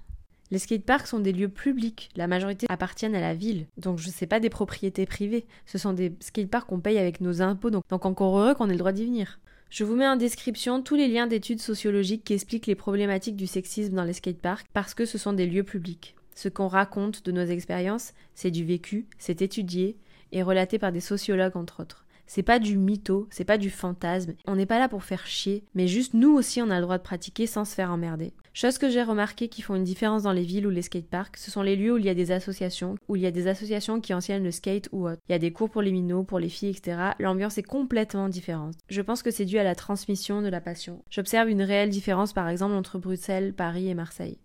Les 0.50 0.58
skateparks 0.58 1.06
sont 1.06 1.20
des 1.20 1.32
lieux 1.32 1.48
publics, 1.48 2.10
la 2.16 2.26
majorité 2.26 2.66
appartiennent 2.68 3.14
à 3.14 3.20
la 3.20 3.34
ville, 3.34 3.68
donc 3.76 4.00
je 4.00 4.10
sais 4.10 4.26
pas 4.26 4.40
des 4.40 4.50
propriétés 4.50 5.06
privées, 5.06 5.46
ce 5.66 5.78
sont 5.78 5.92
des 5.92 6.16
skateparks 6.18 6.66
qu'on 6.66 6.80
paye 6.80 6.98
avec 6.98 7.20
nos 7.20 7.42
impôts, 7.42 7.70
donc, 7.70 7.84
donc 7.90 8.06
encore 8.06 8.36
heureux 8.36 8.54
qu'on 8.54 8.68
ait 8.68 8.72
le 8.72 8.78
droit 8.78 8.90
d'y 8.90 9.04
venir. 9.04 9.38
Je 9.68 9.84
vous 9.84 9.96
mets 9.96 10.06
en 10.06 10.16
description 10.16 10.80
tous 10.80 10.94
les 10.94 11.08
liens 11.08 11.26
d'études 11.26 11.60
sociologiques 11.60 12.24
qui 12.24 12.34
expliquent 12.34 12.68
les 12.68 12.76
problématiques 12.76 13.36
du 13.36 13.46
sexisme 13.46 13.94
dans 13.94 14.04
les 14.04 14.12
skateparks 14.12 14.68
parce 14.72 14.94
que 14.94 15.04
ce 15.04 15.18
sont 15.18 15.32
des 15.32 15.46
lieux 15.46 15.64
publics. 15.64 16.14
Ce 16.34 16.48
qu'on 16.48 16.68
raconte 16.68 17.24
de 17.24 17.32
nos 17.32 17.44
expériences, 17.44 18.12
c'est 18.34 18.50
du 18.50 18.64
vécu, 18.64 19.06
c'est 19.18 19.42
étudié 19.42 19.96
et 20.32 20.42
relaté 20.42 20.78
par 20.78 20.92
des 20.92 21.00
sociologues 21.00 21.56
entre 21.56 21.82
autres. 21.82 22.05
C'est 22.26 22.42
pas 22.42 22.58
du 22.58 22.76
mytho, 22.76 23.26
c'est 23.30 23.44
pas 23.44 23.58
du 23.58 23.70
fantasme. 23.70 24.34
On 24.46 24.56
n'est 24.56 24.66
pas 24.66 24.78
là 24.78 24.88
pour 24.88 25.04
faire 25.04 25.26
chier, 25.26 25.64
mais 25.74 25.86
juste 25.86 26.14
nous 26.14 26.32
aussi 26.32 26.60
on 26.60 26.70
a 26.70 26.76
le 26.76 26.82
droit 26.82 26.98
de 26.98 27.02
pratiquer 27.02 27.46
sans 27.46 27.64
se 27.64 27.74
faire 27.74 27.90
emmerder. 27.90 28.32
Chose 28.52 28.78
que 28.78 28.88
j'ai 28.88 29.02
remarqué 29.02 29.48
qui 29.48 29.60
font 29.60 29.74
une 29.74 29.84
différence 29.84 30.22
dans 30.22 30.32
les 30.32 30.42
villes 30.42 30.66
ou 30.66 30.70
les 30.70 30.80
skateparks, 30.80 31.36
ce 31.36 31.50
sont 31.50 31.60
les 31.60 31.76
lieux 31.76 31.92
où 31.92 31.98
il 31.98 32.06
y 32.06 32.08
a 32.08 32.14
des 32.14 32.32
associations, 32.32 32.96
où 33.06 33.14
il 33.14 33.20
y 33.20 33.26
a 33.26 33.30
des 33.30 33.48
associations 33.48 34.00
qui 34.00 34.14
enseignent 34.14 34.42
le 34.42 34.50
skate 34.50 34.88
ou 34.92 35.06
autre. 35.06 35.20
Il 35.28 35.32
y 35.32 35.34
a 35.34 35.38
des 35.38 35.52
cours 35.52 35.68
pour 35.68 35.82
les 35.82 35.92
minots, 35.92 36.24
pour 36.24 36.38
les 36.38 36.48
filles, 36.48 36.70
etc. 36.70 37.10
L'ambiance 37.18 37.58
est 37.58 37.62
complètement 37.62 38.30
différente. 38.30 38.74
Je 38.88 39.02
pense 39.02 39.22
que 39.22 39.30
c'est 39.30 39.44
dû 39.44 39.58
à 39.58 39.64
la 39.64 39.74
transmission 39.74 40.40
de 40.40 40.48
la 40.48 40.62
passion. 40.62 41.04
J'observe 41.10 41.50
une 41.50 41.62
réelle 41.62 41.90
différence 41.90 42.32
par 42.32 42.48
exemple 42.48 42.74
entre 42.74 42.98
Bruxelles, 42.98 43.52
Paris 43.52 43.88
et 43.88 43.94
Marseille. 43.94 44.38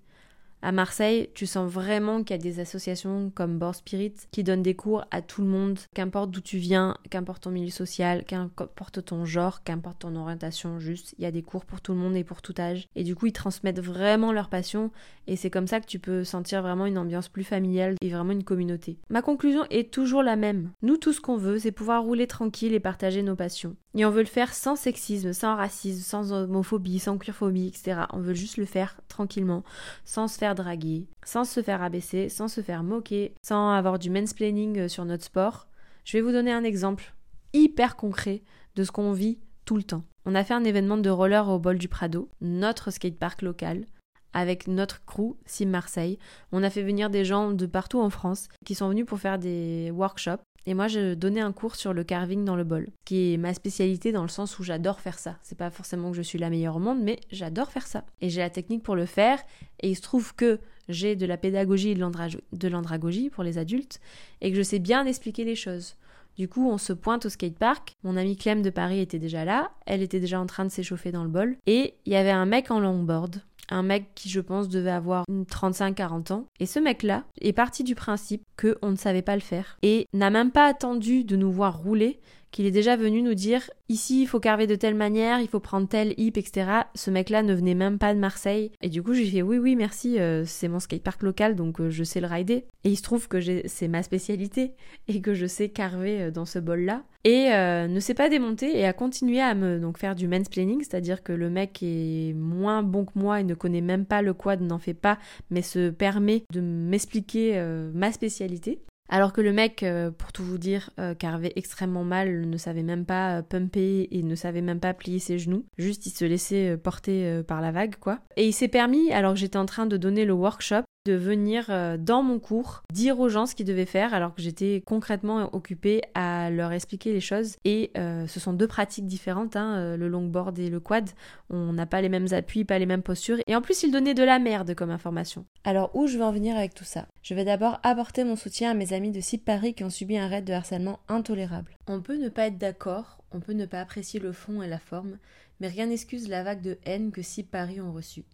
À 0.64 0.72
Marseille, 0.72 1.30
tu 1.34 1.48
sens 1.48 1.72
vraiment 1.72 2.20
qu'il 2.20 2.36
y 2.36 2.40
a 2.40 2.42
des 2.42 2.60
associations 2.60 3.32
comme 3.34 3.58
Board 3.58 3.76
Spirit 3.76 4.14
qui 4.32 4.44
donnent 4.44 4.62
des 4.62 4.76
cours 4.76 5.04
à 5.10 5.24
tout 5.24 5.42
le 5.42 5.48
monde, 5.48 5.80
qu'importe 5.96 6.30
d'où 6.30 6.40
tu 6.40 6.58
viens, 6.58 6.98
qu'importe 7.10 7.44
ton 7.44 7.50
milieu 7.50 7.72
social, 7.72 8.24
qu'importe 8.26 9.04
ton 9.04 9.26
genre, 9.26 9.64
qu'importe 9.64 10.00
ton 10.00 10.16
orientation, 10.16 10.80
juste, 10.80 11.16
il 11.18 11.24
y 11.24 11.26
a 11.26 11.32
des 11.32 11.42
cours 11.42 11.66
pour 11.66 11.82
tout 11.82 11.94
le 11.94 12.00
monde 12.00 12.16
et 12.16 12.24
pour 12.24 12.44
tout 12.44 12.54
âge. 12.60 12.88
Et 12.96 13.04
du 13.04 13.16
coup, 13.16 13.26
ils 13.26 13.34
transmettent 13.34 13.82
vraiment 13.82 14.32
leur 14.32 14.50
passion 14.50 14.92
et 15.26 15.36
c'est 15.36 15.50
comme 15.50 15.68
ça 15.68 15.80
que 15.80 15.88
tu 15.88 15.98
peux 15.98 16.24
sentir 16.24 16.62
vraiment 16.62 16.86
une 16.86 17.00
ambiance 17.00 17.28
plus 17.28 17.44
familiale 17.44 17.96
et 18.02 18.10
vraiment 18.10 18.34
une 18.34 18.44
communauté. 18.44 19.00
Ma 19.10 19.24
conclusion 19.24 19.66
est 19.72 19.92
toujours 19.92 20.22
la 20.22 20.36
même. 20.36 20.72
Nous, 20.84 20.98
tout 20.98 21.14
ce 21.14 21.22
qu'on 21.22 21.38
veut, 21.38 21.58
c'est 21.58 21.72
pouvoir 21.72 22.04
rouler 22.04 22.28
tranquille 22.28 22.74
et 22.74 22.80
partager 22.80 23.24
nos 23.24 23.36
passions. 23.36 23.76
Et 23.96 24.06
on 24.06 24.10
veut 24.10 24.22
le 24.22 24.28
faire 24.28 24.54
sans 24.54 24.76
sexisme, 24.76 25.34
sans 25.34 25.56
racisme, 25.56 26.02
sans 26.02 26.32
homophobie, 26.32 27.00
sans 27.00 27.18
queerphobie, 27.18 27.68
etc. 27.68 28.02
On 28.14 28.20
veut 28.20 28.34
juste 28.34 28.58
le 28.58 28.66
faire 28.66 28.96
tranquillement, 29.10 29.64
sans 30.06 30.28
se 30.28 30.38
faire 30.38 30.51
draguer, 30.56 31.08
sans 31.24 31.44
se 31.46 31.62
faire 31.62 31.82
abaisser, 31.82 32.30
sans 32.30 32.48
se 32.48 32.62
faire 32.62 32.84
moquer, 32.84 33.34
sans 33.42 33.72
avoir 33.72 34.00
du 34.00 34.10
mansplaining 34.10 34.80
euh, 34.80 34.88
sur 34.88 35.06
notre 35.06 35.24
sport. 35.24 35.68
Je 36.04 36.18
vais 36.18 36.22
vous 36.22 36.32
donner 36.32 36.52
un 36.52 36.64
exemple 36.64 37.14
hyper 37.54 37.96
concret 37.96 38.42
de 38.76 38.84
ce 38.84 38.92
qu'on 38.92 39.12
vit 39.12 39.40
tout 39.66 39.78
le 39.78 39.84
temps. 39.84 40.04
On 40.26 40.36
a 40.36 40.44
fait 40.44 40.54
un 40.54 40.64
événement 40.64 40.98
de 40.98 41.10
roller 41.10 41.50
au 41.50 41.60
bol 41.60 41.78
du 41.78 41.88
Prado, 41.88 42.30
notre 42.42 42.92
skatepark 42.92 43.42
local, 43.42 43.86
avec 44.34 44.68
notre 44.68 45.04
crew 45.06 45.36
Sim 45.46 45.68
Marseille. 45.68 46.18
On 46.52 46.64
a 46.64 46.70
fait 46.70 46.84
venir 46.84 47.10
des 47.10 47.26
gens 47.26 47.52
de 47.52 47.66
partout 47.66 48.00
en 48.00 48.10
France 48.10 48.48
qui 48.66 48.76
sont 48.76 48.90
venus 48.90 49.06
pour 49.06 49.20
faire 49.20 49.40
des 49.40 49.92
workshops 49.92 50.44
et 50.66 50.74
moi, 50.76 50.88
je 50.88 51.16
donnais 51.16 51.42
un 51.42 51.52
cours 51.52 51.76
sur 51.76 51.92
le 51.94 52.04
carving 52.04 52.46
dans 52.46 52.56
le 52.56 52.64
bol, 52.64 52.90
qui 53.04 53.34
est 53.34 53.38
ma 53.38 53.54
spécialité 53.54 54.12
dans 54.12 54.22
le 54.22 54.30
sens 54.30 54.60
où 54.60 54.64
j'adore 54.64 55.00
faire 55.00 55.18
ça. 55.18 55.38
C'est 55.42 55.58
pas 55.58 55.72
forcément 55.72 56.12
que 56.12 56.18
je 56.18 56.22
suis 56.22 56.38
la 56.38 56.52
meilleure 56.52 56.76
au 56.76 56.80
monde, 56.80 57.02
mais 57.02 57.20
j'adore 57.32 57.72
faire 57.72 57.88
ça. 57.88 58.06
Et 58.22 58.30
j'ai 58.30 58.42
la 58.42 58.52
technique 58.52 58.84
pour 58.84 58.96
le 58.96 59.08
faire. 59.08 59.40
Et 59.80 59.90
il 59.90 59.96
se 59.96 60.02
trouve 60.02 60.36
que 60.36 60.60
j'ai 60.88 61.16
de 61.16 61.26
la 61.26 61.38
pédagogie 61.38 61.90
et 61.90 61.96
de 61.96 62.68
l'andragogie 62.68 63.30
pour 63.32 63.44
les 63.44 63.58
adultes, 63.58 64.00
et 64.42 64.52
que 64.52 64.58
je 64.58 64.62
sais 64.62 64.80
bien 64.80 65.06
expliquer 65.06 65.46
les 65.46 65.56
choses. 65.56 65.96
Du 66.38 66.48
coup, 66.48 66.70
on 66.70 66.78
se 66.78 66.94
pointe 66.94 67.26
au 67.26 67.30
skatepark. 67.30 67.96
Mon 68.04 68.18
amie 68.18 68.38
Clem 68.38 68.62
de 68.62 68.70
Paris 68.70 69.00
était 69.00 69.20
déjà 69.20 69.46
là. 69.46 69.72
Elle 69.86 70.02
était 70.02 70.20
déjà 70.20 70.40
en 70.40 70.46
train 70.46 70.66
de 70.66 70.70
s'échauffer 70.70 71.12
dans 71.12 71.24
le 71.24 71.30
bol. 71.30 71.58
Et 71.68 71.96
il 72.06 72.14
y 72.14 72.16
avait 72.16 72.32
un 72.32 72.46
mec 72.46 72.72
en 72.72 72.80
longboard 72.80 73.42
un 73.72 73.84
mec 73.84 74.14
qui 74.16 74.30
je 74.30 74.42
pense 74.42 74.70
devait 74.70 74.92
avoir 74.92 75.26
35-40 75.30 76.34
ans. 76.34 76.46
Et 76.60 76.66
ce 76.66 76.78
mec-là 76.80 77.24
est 77.40 77.54
parti 77.54 77.84
du 77.84 77.96
principe 77.96 78.44
qu'on 78.60 78.92
ne 78.92 78.96
savait 78.96 79.22
pas 79.22 79.36
le 79.36 79.42
faire 79.42 79.78
et 79.82 80.06
n'a 80.14 80.30
même 80.30 80.52
pas 80.52 80.66
attendu 80.66 81.24
de 81.24 81.36
nous 81.36 81.52
voir 81.52 81.80
rouler 81.80 82.20
qu'il 82.52 82.66
est 82.66 82.72
déjà 82.72 82.96
venu 82.96 83.22
nous 83.22 83.34
dire 83.34 83.70
ici 83.90 84.22
il 84.22 84.28
faut 84.28 84.40
carver 84.40 84.68
de 84.68 84.76
telle 84.76 84.96
manière, 84.96 85.40
il 85.40 85.48
faut 85.48 85.60
prendre 85.60 85.88
tel 85.88 86.14
hip, 86.18 86.34
etc. 86.36 86.70
Ce 86.96 87.10
mec-là 87.10 87.44
ne 87.44 87.54
venait 87.54 87.76
même 87.76 87.98
pas 87.98 88.14
de 88.14 88.20
Marseille. 88.20 88.72
Et 88.82 88.90
du 88.90 89.02
coup, 89.02 89.14
j'ai 89.14 89.26
fait 89.26 89.42
oui, 89.42 89.58
oui, 89.58 89.76
merci, 89.76 90.20
euh, 90.20 90.44
c'est 90.46 90.68
mon 90.68 90.80
skatepark 90.80 91.24
local, 91.24 91.56
donc 91.56 91.80
euh, 91.80 91.90
je 91.90 92.04
sais 92.04 92.20
le 92.20 92.28
rider. 92.28 92.66
Et 92.84 92.90
il 92.90 92.96
se 92.98 93.04
trouve 93.04 93.28
que 93.28 93.40
c'est 93.68 93.88
ma 93.88 94.04
spécialité 94.04 94.74
et 95.08 95.22
que 95.22 95.34
je 95.34 95.46
sais 95.46 95.70
carver 95.70 96.22
euh, 96.22 96.32
dans 96.32 96.46
ce 96.46 96.60
bol-là. 96.60 97.04
Et 97.24 97.50
ne 97.52 98.00
s'est 98.00 98.16
pas 98.16 98.30
démonté 98.30 98.80
et 98.80 98.86
a 98.88 98.94
continué 98.94 99.40
à 99.40 99.54
me 99.54 99.80
donc 99.80 100.00
faire 100.00 100.16
du 100.16 100.28
mansplaining, 100.28 100.80
c'est-à-dire 100.80 101.22
que 101.22 101.32
le 101.32 101.52
mec 101.52 101.84
est 101.84 102.34
moins 102.34 102.82
bon 102.82 103.06
que 103.06 103.12
moi 103.14 103.40
et 103.42 103.44
ne 103.44 103.54
connaît 103.54 103.82
même 103.82 104.06
pas 104.08 104.24
le 104.24 104.34
quad, 104.34 104.60
n'en 104.60 104.80
fait 104.80 104.96
pas, 104.96 105.20
mais 105.52 105.62
se 105.62 105.92
permet 105.92 106.42
de 106.52 106.62
m'expliquer 106.62 107.64
ma 107.94 108.12
spécialité. 108.12 108.82
Alors 109.14 109.34
que 109.34 109.42
le 109.42 109.52
mec, 109.52 109.84
euh, 109.84 110.10
pour 110.10 110.32
tout 110.32 110.44
vous 110.44 110.58
dire, 110.58 110.90
euh, 110.98 111.14
carvait 111.14 111.52
extrêmement 111.58 112.06
mal, 112.06 112.48
ne 112.50 112.58
savait 112.58 112.82
même 112.82 113.06
pas 113.06 113.40
euh, 113.40 113.42
pumper 113.42 114.08
et 114.10 114.24
ne 114.24 114.36
savait 114.36 114.62
même 114.62 114.80
pas 114.80 114.94
plier 114.94 115.20
ses 115.20 115.38
genoux. 115.38 115.66
Juste, 115.78 116.06
il 116.06 116.12
se 116.12 116.24
laissait 116.24 116.78
porter 116.78 117.42
par 117.46 117.60
la 117.60 117.72
vague, 117.72 117.98
quoi. 117.98 118.20
Et 118.38 118.48
il 118.48 118.54
s'est 118.54 118.70
permis, 118.70 119.12
alors 119.12 119.34
que 119.34 119.40
j'étais 119.40 119.58
en 119.58 119.66
train 119.66 119.86
de 119.86 119.98
donner 119.98 120.24
le 120.24 120.32
workshop, 120.32 120.84
de 121.06 121.14
venir 121.14 121.66
euh, 121.70 121.98
dans 121.98 122.22
mon 122.22 122.40
cours 122.40 122.84
dire 122.94 123.20
aux 123.20 123.30
gens 123.30 123.48
ce 123.48 123.56
qu'ils 123.56 123.66
devaient 123.66 123.86
faire 123.86 124.14
alors 124.14 124.36
que 124.36 124.42
j'étais 124.42 124.84
concrètement 124.86 125.50
occupée 125.54 126.02
à 126.14 126.52
leur 126.52 126.72
expliquer 126.72 127.12
les 127.12 127.22
choses. 127.22 127.56
Et 127.66 127.92
euh, 127.98 128.28
ce 128.28 128.40
sont 128.40 128.54
deux 128.54 128.68
pratiques 128.68 129.08
différentes 129.08 129.56
hein, 129.56 129.78
euh, 129.78 129.98
le 129.98 130.08
longboard 130.08 130.60
et 130.60 130.70
le 130.70 130.80
quad. 130.80 131.10
On 131.50 131.74
n'a 131.74 131.88
pas 131.88 132.02
les 132.02 132.10
mêmes 132.10 132.28
appuis 132.32 132.66
pas 132.66 132.78
les 132.78 132.86
mêmes 132.86 133.02
postures. 133.02 133.38
Et 133.48 133.56
en 133.56 133.62
plus 133.62 133.82
ils 133.84 133.92
donnaient 133.92 134.14
de 134.14 134.24
la 134.24 134.38
merde 134.38 134.76
comme 134.76 134.92
information. 134.92 135.46
Alors 135.64 135.96
où 135.96 136.06
je 136.06 136.18
vais 136.18 136.24
en 136.24 136.32
venir 136.32 136.56
avec 136.56 136.76
tout 136.76 136.84
ça? 136.84 137.08
Je 137.24 137.34
vais 137.34 137.46
d'abord 137.46 137.80
apporter 137.82 138.24
mon 138.24 138.36
soutien 138.36 138.72
à 138.72 138.74
mes 138.76 138.94
amis 138.94 139.12
de 139.12 139.22
Sip 139.22 139.44
Paris 139.44 139.74
qui 139.74 139.84
ont 139.84 139.90
subi 139.90 140.18
un 140.18 140.28
raid 140.28 140.46
de 140.46 140.54
harcèlement 140.54 141.00
intolérable. 141.08 141.76
On 141.88 142.02
peut 142.02 142.18
ne 142.18 142.30
pas 142.30 142.48
être 142.48 142.58
d'accord 142.58 143.18
on 143.34 143.40
peut 143.40 143.54
ne 143.54 143.66
pas 143.66 143.80
apprécier 143.80 144.20
le 144.20 144.34
fond 144.34 144.62
et 144.62 144.68
la 144.68 144.78
forme 144.78 145.18
mais 145.62 145.68
rien 145.68 145.86
n'excuse 145.86 146.28
la 146.28 146.44
vague 146.44 146.62
de 146.62 146.78
haine 146.86 147.12
que 147.12 147.22
Sip 147.22 147.50
Paris 147.50 147.80
ont 147.80 147.94
reçue 147.94 148.26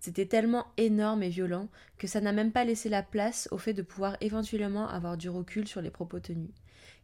c'était 0.00 0.26
tellement 0.26 0.66
énorme 0.76 1.22
et 1.22 1.28
violent 1.28 1.68
que 1.98 2.06
ça 2.06 2.20
n'a 2.20 2.32
même 2.32 2.52
pas 2.52 2.64
laissé 2.64 2.88
la 2.88 3.02
place 3.02 3.48
au 3.50 3.58
fait 3.58 3.74
de 3.74 3.82
pouvoir 3.82 4.16
éventuellement 4.20 4.88
avoir 4.88 5.16
du 5.16 5.28
recul 5.28 5.66
sur 5.66 5.80
les 5.80 5.90
propos 5.90 6.20
tenus 6.20 6.50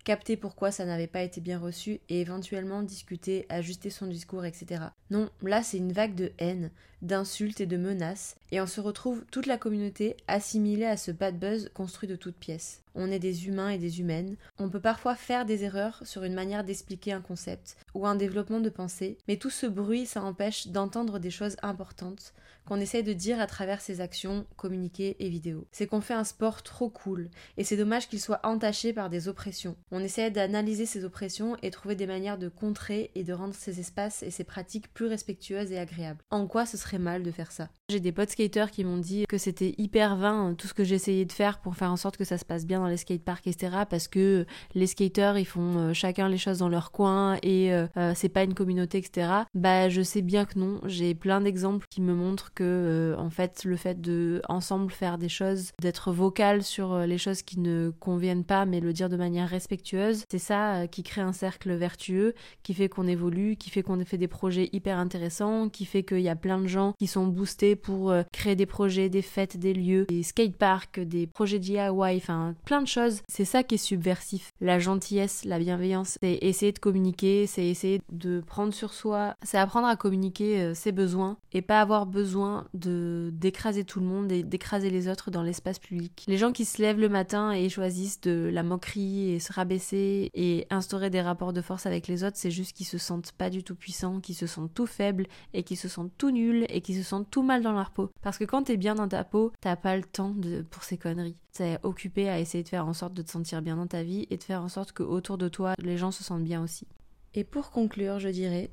capter 0.05 0.37
pourquoi 0.37 0.71
ça 0.71 0.85
n'avait 0.85 1.07
pas 1.07 1.23
été 1.23 1.41
bien 1.41 1.59
reçu 1.59 2.01
et 2.09 2.21
éventuellement 2.21 2.83
discuter, 2.83 3.47
ajuster 3.49 3.91
son 3.91 4.07
discours, 4.07 4.45
etc. 4.45 4.83
Non, 5.11 5.31
là 5.43 5.63
c'est 5.63 5.79
une 5.79 5.93
vague 5.93 6.15
de 6.15 6.33
haine, 6.39 6.71
d'insultes 7.03 7.61
et 7.61 7.67
de 7.67 7.77
menaces, 7.77 8.37
et 8.51 8.61
on 8.61 8.67
se 8.67 8.81
retrouve 8.81 9.25
toute 9.31 9.47
la 9.47 9.59
communauté 9.59 10.17
assimilée 10.29 10.87
à 10.87 10.97
ce 10.97 11.11
bad 11.11 11.39
buzz 11.39 11.71
construit 11.75 12.09
de 12.09 12.17
toutes 12.17 12.37
pièces. 12.37 12.83
On 12.95 13.11
est 13.11 13.19
des 13.19 13.47
humains 13.47 13.71
et 13.71 13.79
des 13.79 14.01
humaines, 14.01 14.37
on 14.59 14.69
peut 14.69 14.81
parfois 14.81 15.15
faire 15.15 15.45
des 15.45 15.65
erreurs 15.65 16.03
sur 16.05 16.25
une 16.25 16.35
manière 16.35 16.65
d'expliquer 16.65 17.13
un 17.13 17.21
concept 17.21 17.77
ou 17.95 18.07
un 18.07 18.15
développement 18.15 18.61
de 18.61 18.71
pensée, 18.71 19.19
mais 19.29 19.37
tout 19.37 19.51
ce 19.51 19.67
bruit 19.67 20.07
ça 20.07 20.23
empêche 20.23 20.69
d'entendre 20.69 21.19
des 21.19 21.31
choses 21.31 21.57
importantes 21.63 22.33
qu'on 22.67 22.81
essaye 22.81 23.03
de 23.03 23.13
dire 23.13 23.41
à 23.41 23.47
travers 23.47 23.81
ses 23.81 24.01
actions, 24.01 24.47
communiqués 24.57 25.17
et 25.19 25.29
vidéos. 25.29 25.67
C'est 25.73 25.87
qu'on 25.87 26.01
fait 26.01 26.15
un 26.15 26.25
sport 26.25 26.63
trop 26.63 26.89
cool, 26.89 27.31
et 27.57 27.65
c'est 27.65 27.77
dommage 27.77 28.09
qu'il 28.09 28.21
soit 28.21 28.41
entaché 28.45 28.93
par 28.93 29.11
des 29.11 29.29
oppressions. 29.29 29.77
On 29.91 30.05
essaie 30.05 30.31
d'analyser 30.31 30.87
ces 30.87 31.05
oppressions 31.05 31.57
et 31.63 31.71
trouver 31.71 31.95
des 31.95 32.07
manières 32.07 32.39
de 32.39 32.49
contrer 32.49 33.11
et 33.15 33.25
de 33.25 33.33
rendre 33.33 33.55
ces 33.55 33.81
espaces 33.81 34.23
et 34.23 34.31
ces 34.31 34.45
pratiques 34.45 34.93
plus 34.93 35.07
respectueuses 35.07 35.73
et 35.73 35.79
agréables. 35.79 36.23
En 36.31 36.47
quoi 36.47 36.67
ce 36.67 36.77
serait 36.77 36.99
mal 36.99 37.23
de 37.23 37.31
faire 37.31 37.51
ça? 37.51 37.71
J'ai 37.89 37.99
des 37.99 38.13
potes 38.13 38.31
skaters 38.31 38.71
qui 38.71 38.85
m'ont 38.85 38.99
dit 38.99 39.25
que 39.29 39.39
c'était 39.39 39.75
hyper 39.77 40.15
vain 40.15 40.55
tout 40.55 40.69
ce 40.69 40.75
que 40.75 40.85
j'essayais 40.85 41.25
de 41.25 41.33
faire 41.33 41.61
pour 41.61 41.75
faire 41.75 41.91
en 41.91 41.97
sorte 41.97 42.17
que 42.17 42.25
ça 42.25 42.39
se 42.39 42.45
passe 42.45 42.65
bien 42.65 42.80
dans 42.81 42.89
les 42.89 42.97
skateparks, 42.97 43.47
etc. 43.47 43.85
Parce 43.89 44.09
que 44.09 44.47
les 44.75 44.87
skaters, 44.87 45.39
ils 45.39 45.45
font 45.45 45.79
euh, 45.79 45.93
chacun 45.93 46.29
les 46.29 46.39
choses 46.39 46.59
dans 46.59 46.69
leur 46.69 46.93
coin 46.93 47.37
et 47.43 47.73
euh, 47.73 47.87
euh, 47.97 48.13
c'est 48.15 48.29
pas 48.29 48.43
une 48.43 48.55
communauté, 48.55 48.99
etc. 48.99 49.29
Bah, 49.55 49.89
je 49.89 50.03
sais 50.03 50.23
bien 50.23 50.45
que 50.45 50.59
non. 50.59 50.81
J'ai 50.87 51.15
plein 51.15 51.41
d'exemples 51.41 51.87
qui 51.91 52.01
me 52.01 52.15
montrent 52.15 52.53
que, 52.55 53.15
en 53.19 53.31
fait, 53.31 53.65
le 53.65 53.77
fait 53.77 54.01
de 54.01 54.43
ensemble 54.49 54.91
faire 54.91 55.19
des 55.19 55.29
choses, 55.29 55.71
d'être 55.81 56.13
vocal 56.13 56.63
sur 56.63 56.99
les 57.01 57.19
choses 57.19 57.43
qui 57.43 57.59
ne 57.59 57.91
conviennent 58.01 58.45
pas, 58.45 58.67
mais 58.67 58.81
le 58.81 58.93
dire 58.93 59.09
de 59.09 59.17
manière 59.17 59.49
respectueuse, 59.49 60.25
c'est 60.31 60.39
ça 60.39 60.87
qui 60.87 61.03
crée 61.03 61.21
un 61.21 61.33
cercle 61.33 61.73
vertueux, 61.75 62.35
qui 62.63 62.75
fait 62.75 62.89
qu'on 62.89 63.07
évolue, 63.07 63.57
qui 63.57 63.71
fait 63.71 63.83
qu'on 63.83 64.03
fait 64.05 64.19
des 64.19 64.29
projets 64.29 64.71
hyper 64.73 64.99
intéressants, 64.99 65.69
qui 65.69 65.85
fait 65.85 66.03
qu'il 66.03 66.21
y 66.21 66.29
a 66.29 66.37
plein 66.37 66.59
de 66.59 66.67
gens 66.67 66.95
qui 66.99 67.07
sont 67.07 67.27
boostés 67.27 67.77
pour 67.77 68.15
créer 68.33 68.57
des 68.57 68.67
projets, 68.67 69.09
des 69.09 69.23
fêtes, 69.23 69.57
des 69.59 69.75
lieux, 69.75 70.07
des 70.09 70.23
skateparks, 70.23 71.01
des 71.01 71.27
projets 71.27 71.59
DIY, 71.59 71.79
enfin 72.17 72.55
plein 72.71 72.83
de 72.83 72.87
choses. 72.87 73.23
C'est 73.27 73.45
ça 73.45 73.65
qui 73.65 73.75
est 73.75 73.79
subversif. 73.79 74.53
La 74.61 74.79
gentillesse, 74.79 75.45
la 75.45 75.59
bienveillance, 75.59 76.19
c'est 76.23 76.39
essayer 76.41 76.71
de 76.71 76.79
communiquer, 76.79 77.49
c'est 77.49 77.67
essayer 77.67 78.01
de 78.13 78.41
prendre 78.47 78.73
sur 78.73 78.93
soi, 78.93 79.35
c'est 79.43 79.59
apprendre 79.59 79.89
à 79.89 79.97
communiquer 79.97 80.61
euh, 80.61 80.75
ses 80.75 80.93
besoins 80.93 81.37
et 81.53 81.63
pas 81.63 81.81
avoir 81.81 82.07
besoin 82.07 82.69
de 82.73 83.31
d'écraser 83.33 83.83
tout 83.83 83.99
le 83.99 84.07
monde 84.07 84.31
et 84.31 84.45
d'écraser 84.45 84.89
les 84.89 85.09
autres 85.09 85.33
dans 85.33 85.43
l'espace 85.43 85.81
public. 85.81 86.25
Les 86.29 86.39
gens 86.39 86.53
qui 86.53 86.65
se 86.65 86.81
lèvent 86.81 87.01
le 87.01 87.09
matin 87.09 87.51
et 87.51 87.69
choisissent 87.69 88.21
de 88.21 88.49
la 88.53 88.63
moquerie 88.63 89.33
et 89.33 89.41
se 89.41 89.53
rabaisser 89.53 90.31
et 90.33 90.69
instaurer 90.71 91.11
des 91.11 91.23
rapports 91.23 91.53
de 91.53 91.63
force 91.63 91.87
avec 91.87 92.07
les 92.07 92.23
autres, 92.23 92.37
c'est 92.37 92.53
juste 92.53 92.77
qu'ils 92.77 92.87
se 92.87 92.99
sentent 92.99 93.33
pas 93.33 93.51
du 93.51 93.65
tout 93.65 93.75
puissants, 93.75 94.21
qu'ils 94.21 94.37
se 94.37 94.47
sentent 94.47 94.75
tout 94.75 94.87
faibles 94.87 95.27
et 95.55 95.65
qu'ils 95.65 95.77
se 95.77 95.89
sentent 95.89 96.13
tout 96.19 96.31
nuls 96.31 96.67
et 96.69 96.83
qu'ils 96.83 96.99
se 96.99 97.03
sentent 97.03 97.31
tout 97.33 97.43
mal 97.43 97.65
dans 97.65 97.73
leur 97.73 97.91
peau. 97.91 98.13
Parce 98.23 98.39
que 98.39 98.45
quand 98.45 98.63
t'es 98.63 98.77
bien 98.77 98.95
dans 98.95 99.09
ta 99.09 99.25
peau, 99.25 99.51
t'as 99.61 99.75
pas 99.75 99.97
le 99.97 100.05
temps 100.05 100.37
pour 100.71 100.85
ces 100.85 100.99
conneries. 100.99 101.37
T'es 101.53 101.79
occupé 101.83 102.29
à 102.29 102.39
essayer 102.61 102.63
de 102.63 102.69
faire 102.69 102.87
en 102.87 102.93
sorte 102.93 103.15
de 103.15 103.23
te 103.23 103.31
sentir 103.31 103.63
bien 103.63 103.77
dans 103.77 103.87
ta 103.87 104.03
vie 104.03 104.27
et 104.31 104.37
de 104.37 104.43
faire 104.43 104.63
en 104.63 104.69
sorte 104.69 104.93
que 104.93 105.03
autour 105.03 105.39
de 105.39 105.49
toi, 105.49 105.75
les 105.79 105.97
gens 105.97 106.11
se 106.11 106.23
sentent 106.23 106.45
bien 106.45 106.63
aussi. 106.63 106.87
Et 107.35 107.45
pour 107.45 107.71
conclure, 107.71 108.19
je 108.19 108.29
dirais 108.29 108.71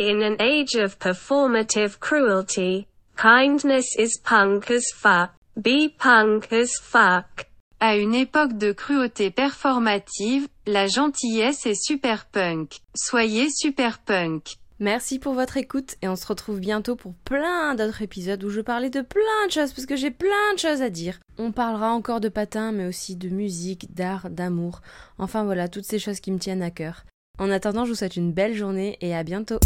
In 0.00 0.20
an 0.22 0.36
age 0.38 0.74
of 0.76 0.98
performative 0.98 1.98
cruelty, 1.98 2.86
kindness 3.16 3.94
is 3.98 4.18
punk 4.24 4.70
as 4.70 4.84
fuck. 4.94 5.30
Be 5.56 5.88
punk 5.96 6.52
as 6.52 6.80
fuck. 6.80 7.48
À 7.78 7.96
une 7.96 8.14
époque 8.14 8.58
de 8.58 8.72
cruauté 8.72 9.30
performative, 9.30 10.46
la 10.66 10.86
gentillesse 10.86 11.66
est 11.66 11.80
super 11.80 12.26
punk. 12.26 12.78
Soyez 12.94 13.48
super 13.50 13.98
punk. 13.98 14.56
Merci 14.80 15.18
pour 15.18 15.34
votre 15.34 15.56
écoute 15.56 15.96
et 16.02 16.08
on 16.08 16.16
se 16.16 16.26
retrouve 16.26 16.58
bientôt 16.58 16.96
pour 16.96 17.14
plein 17.24 17.74
d'autres 17.74 18.02
épisodes 18.02 18.42
où 18.42 18.50
je 18.50 18.60
parlais 18.60 18.90
de 18.90 19.00
plein 19.00 19.46
de 19.46 19.52
choses 19.52 19.72
parce 19.72 19.86
que 19.86 19.96
j'ai 19.96 20.10
plein 20.10 20.54
de 20.54 20.58
choses 20.58 20.82
à 20.82 20.90
dire. 20.90 21.20
On 21.38 21.52
parlera 21.52 21.92
encore 21.92 22.20
de 22.20 22.28
patins 22.28 22.72
mais 22.72 22.86
aussi 22.86 23.16
de 23.16 23.28
musique, 23.28 23.94
d'art, 23.94 24.30
d'amour. 24.30 24.80
Enfin 25.18 25.44
voilà, 25.44 25.68
toutes 25.68 25.84
ces 25.84 25.98
choses 25.98 26.20
qui 26.20 26.32
me 26.32 26.38
tiennent 26.38 26.62
à 26.62 26.70
cœur. 26.70 27.04
En 27.38 27.50
attendant, 27.50 27.84
je 27.84 27.90
vous 27.90 27.96
souhaite 27.96 28.16
une 28.16 28.32
belle 28.32 28.54
journée 28.54 28.98
et 29.00 29.14
à 29.14 29.22
bientôt. 29.22 29.58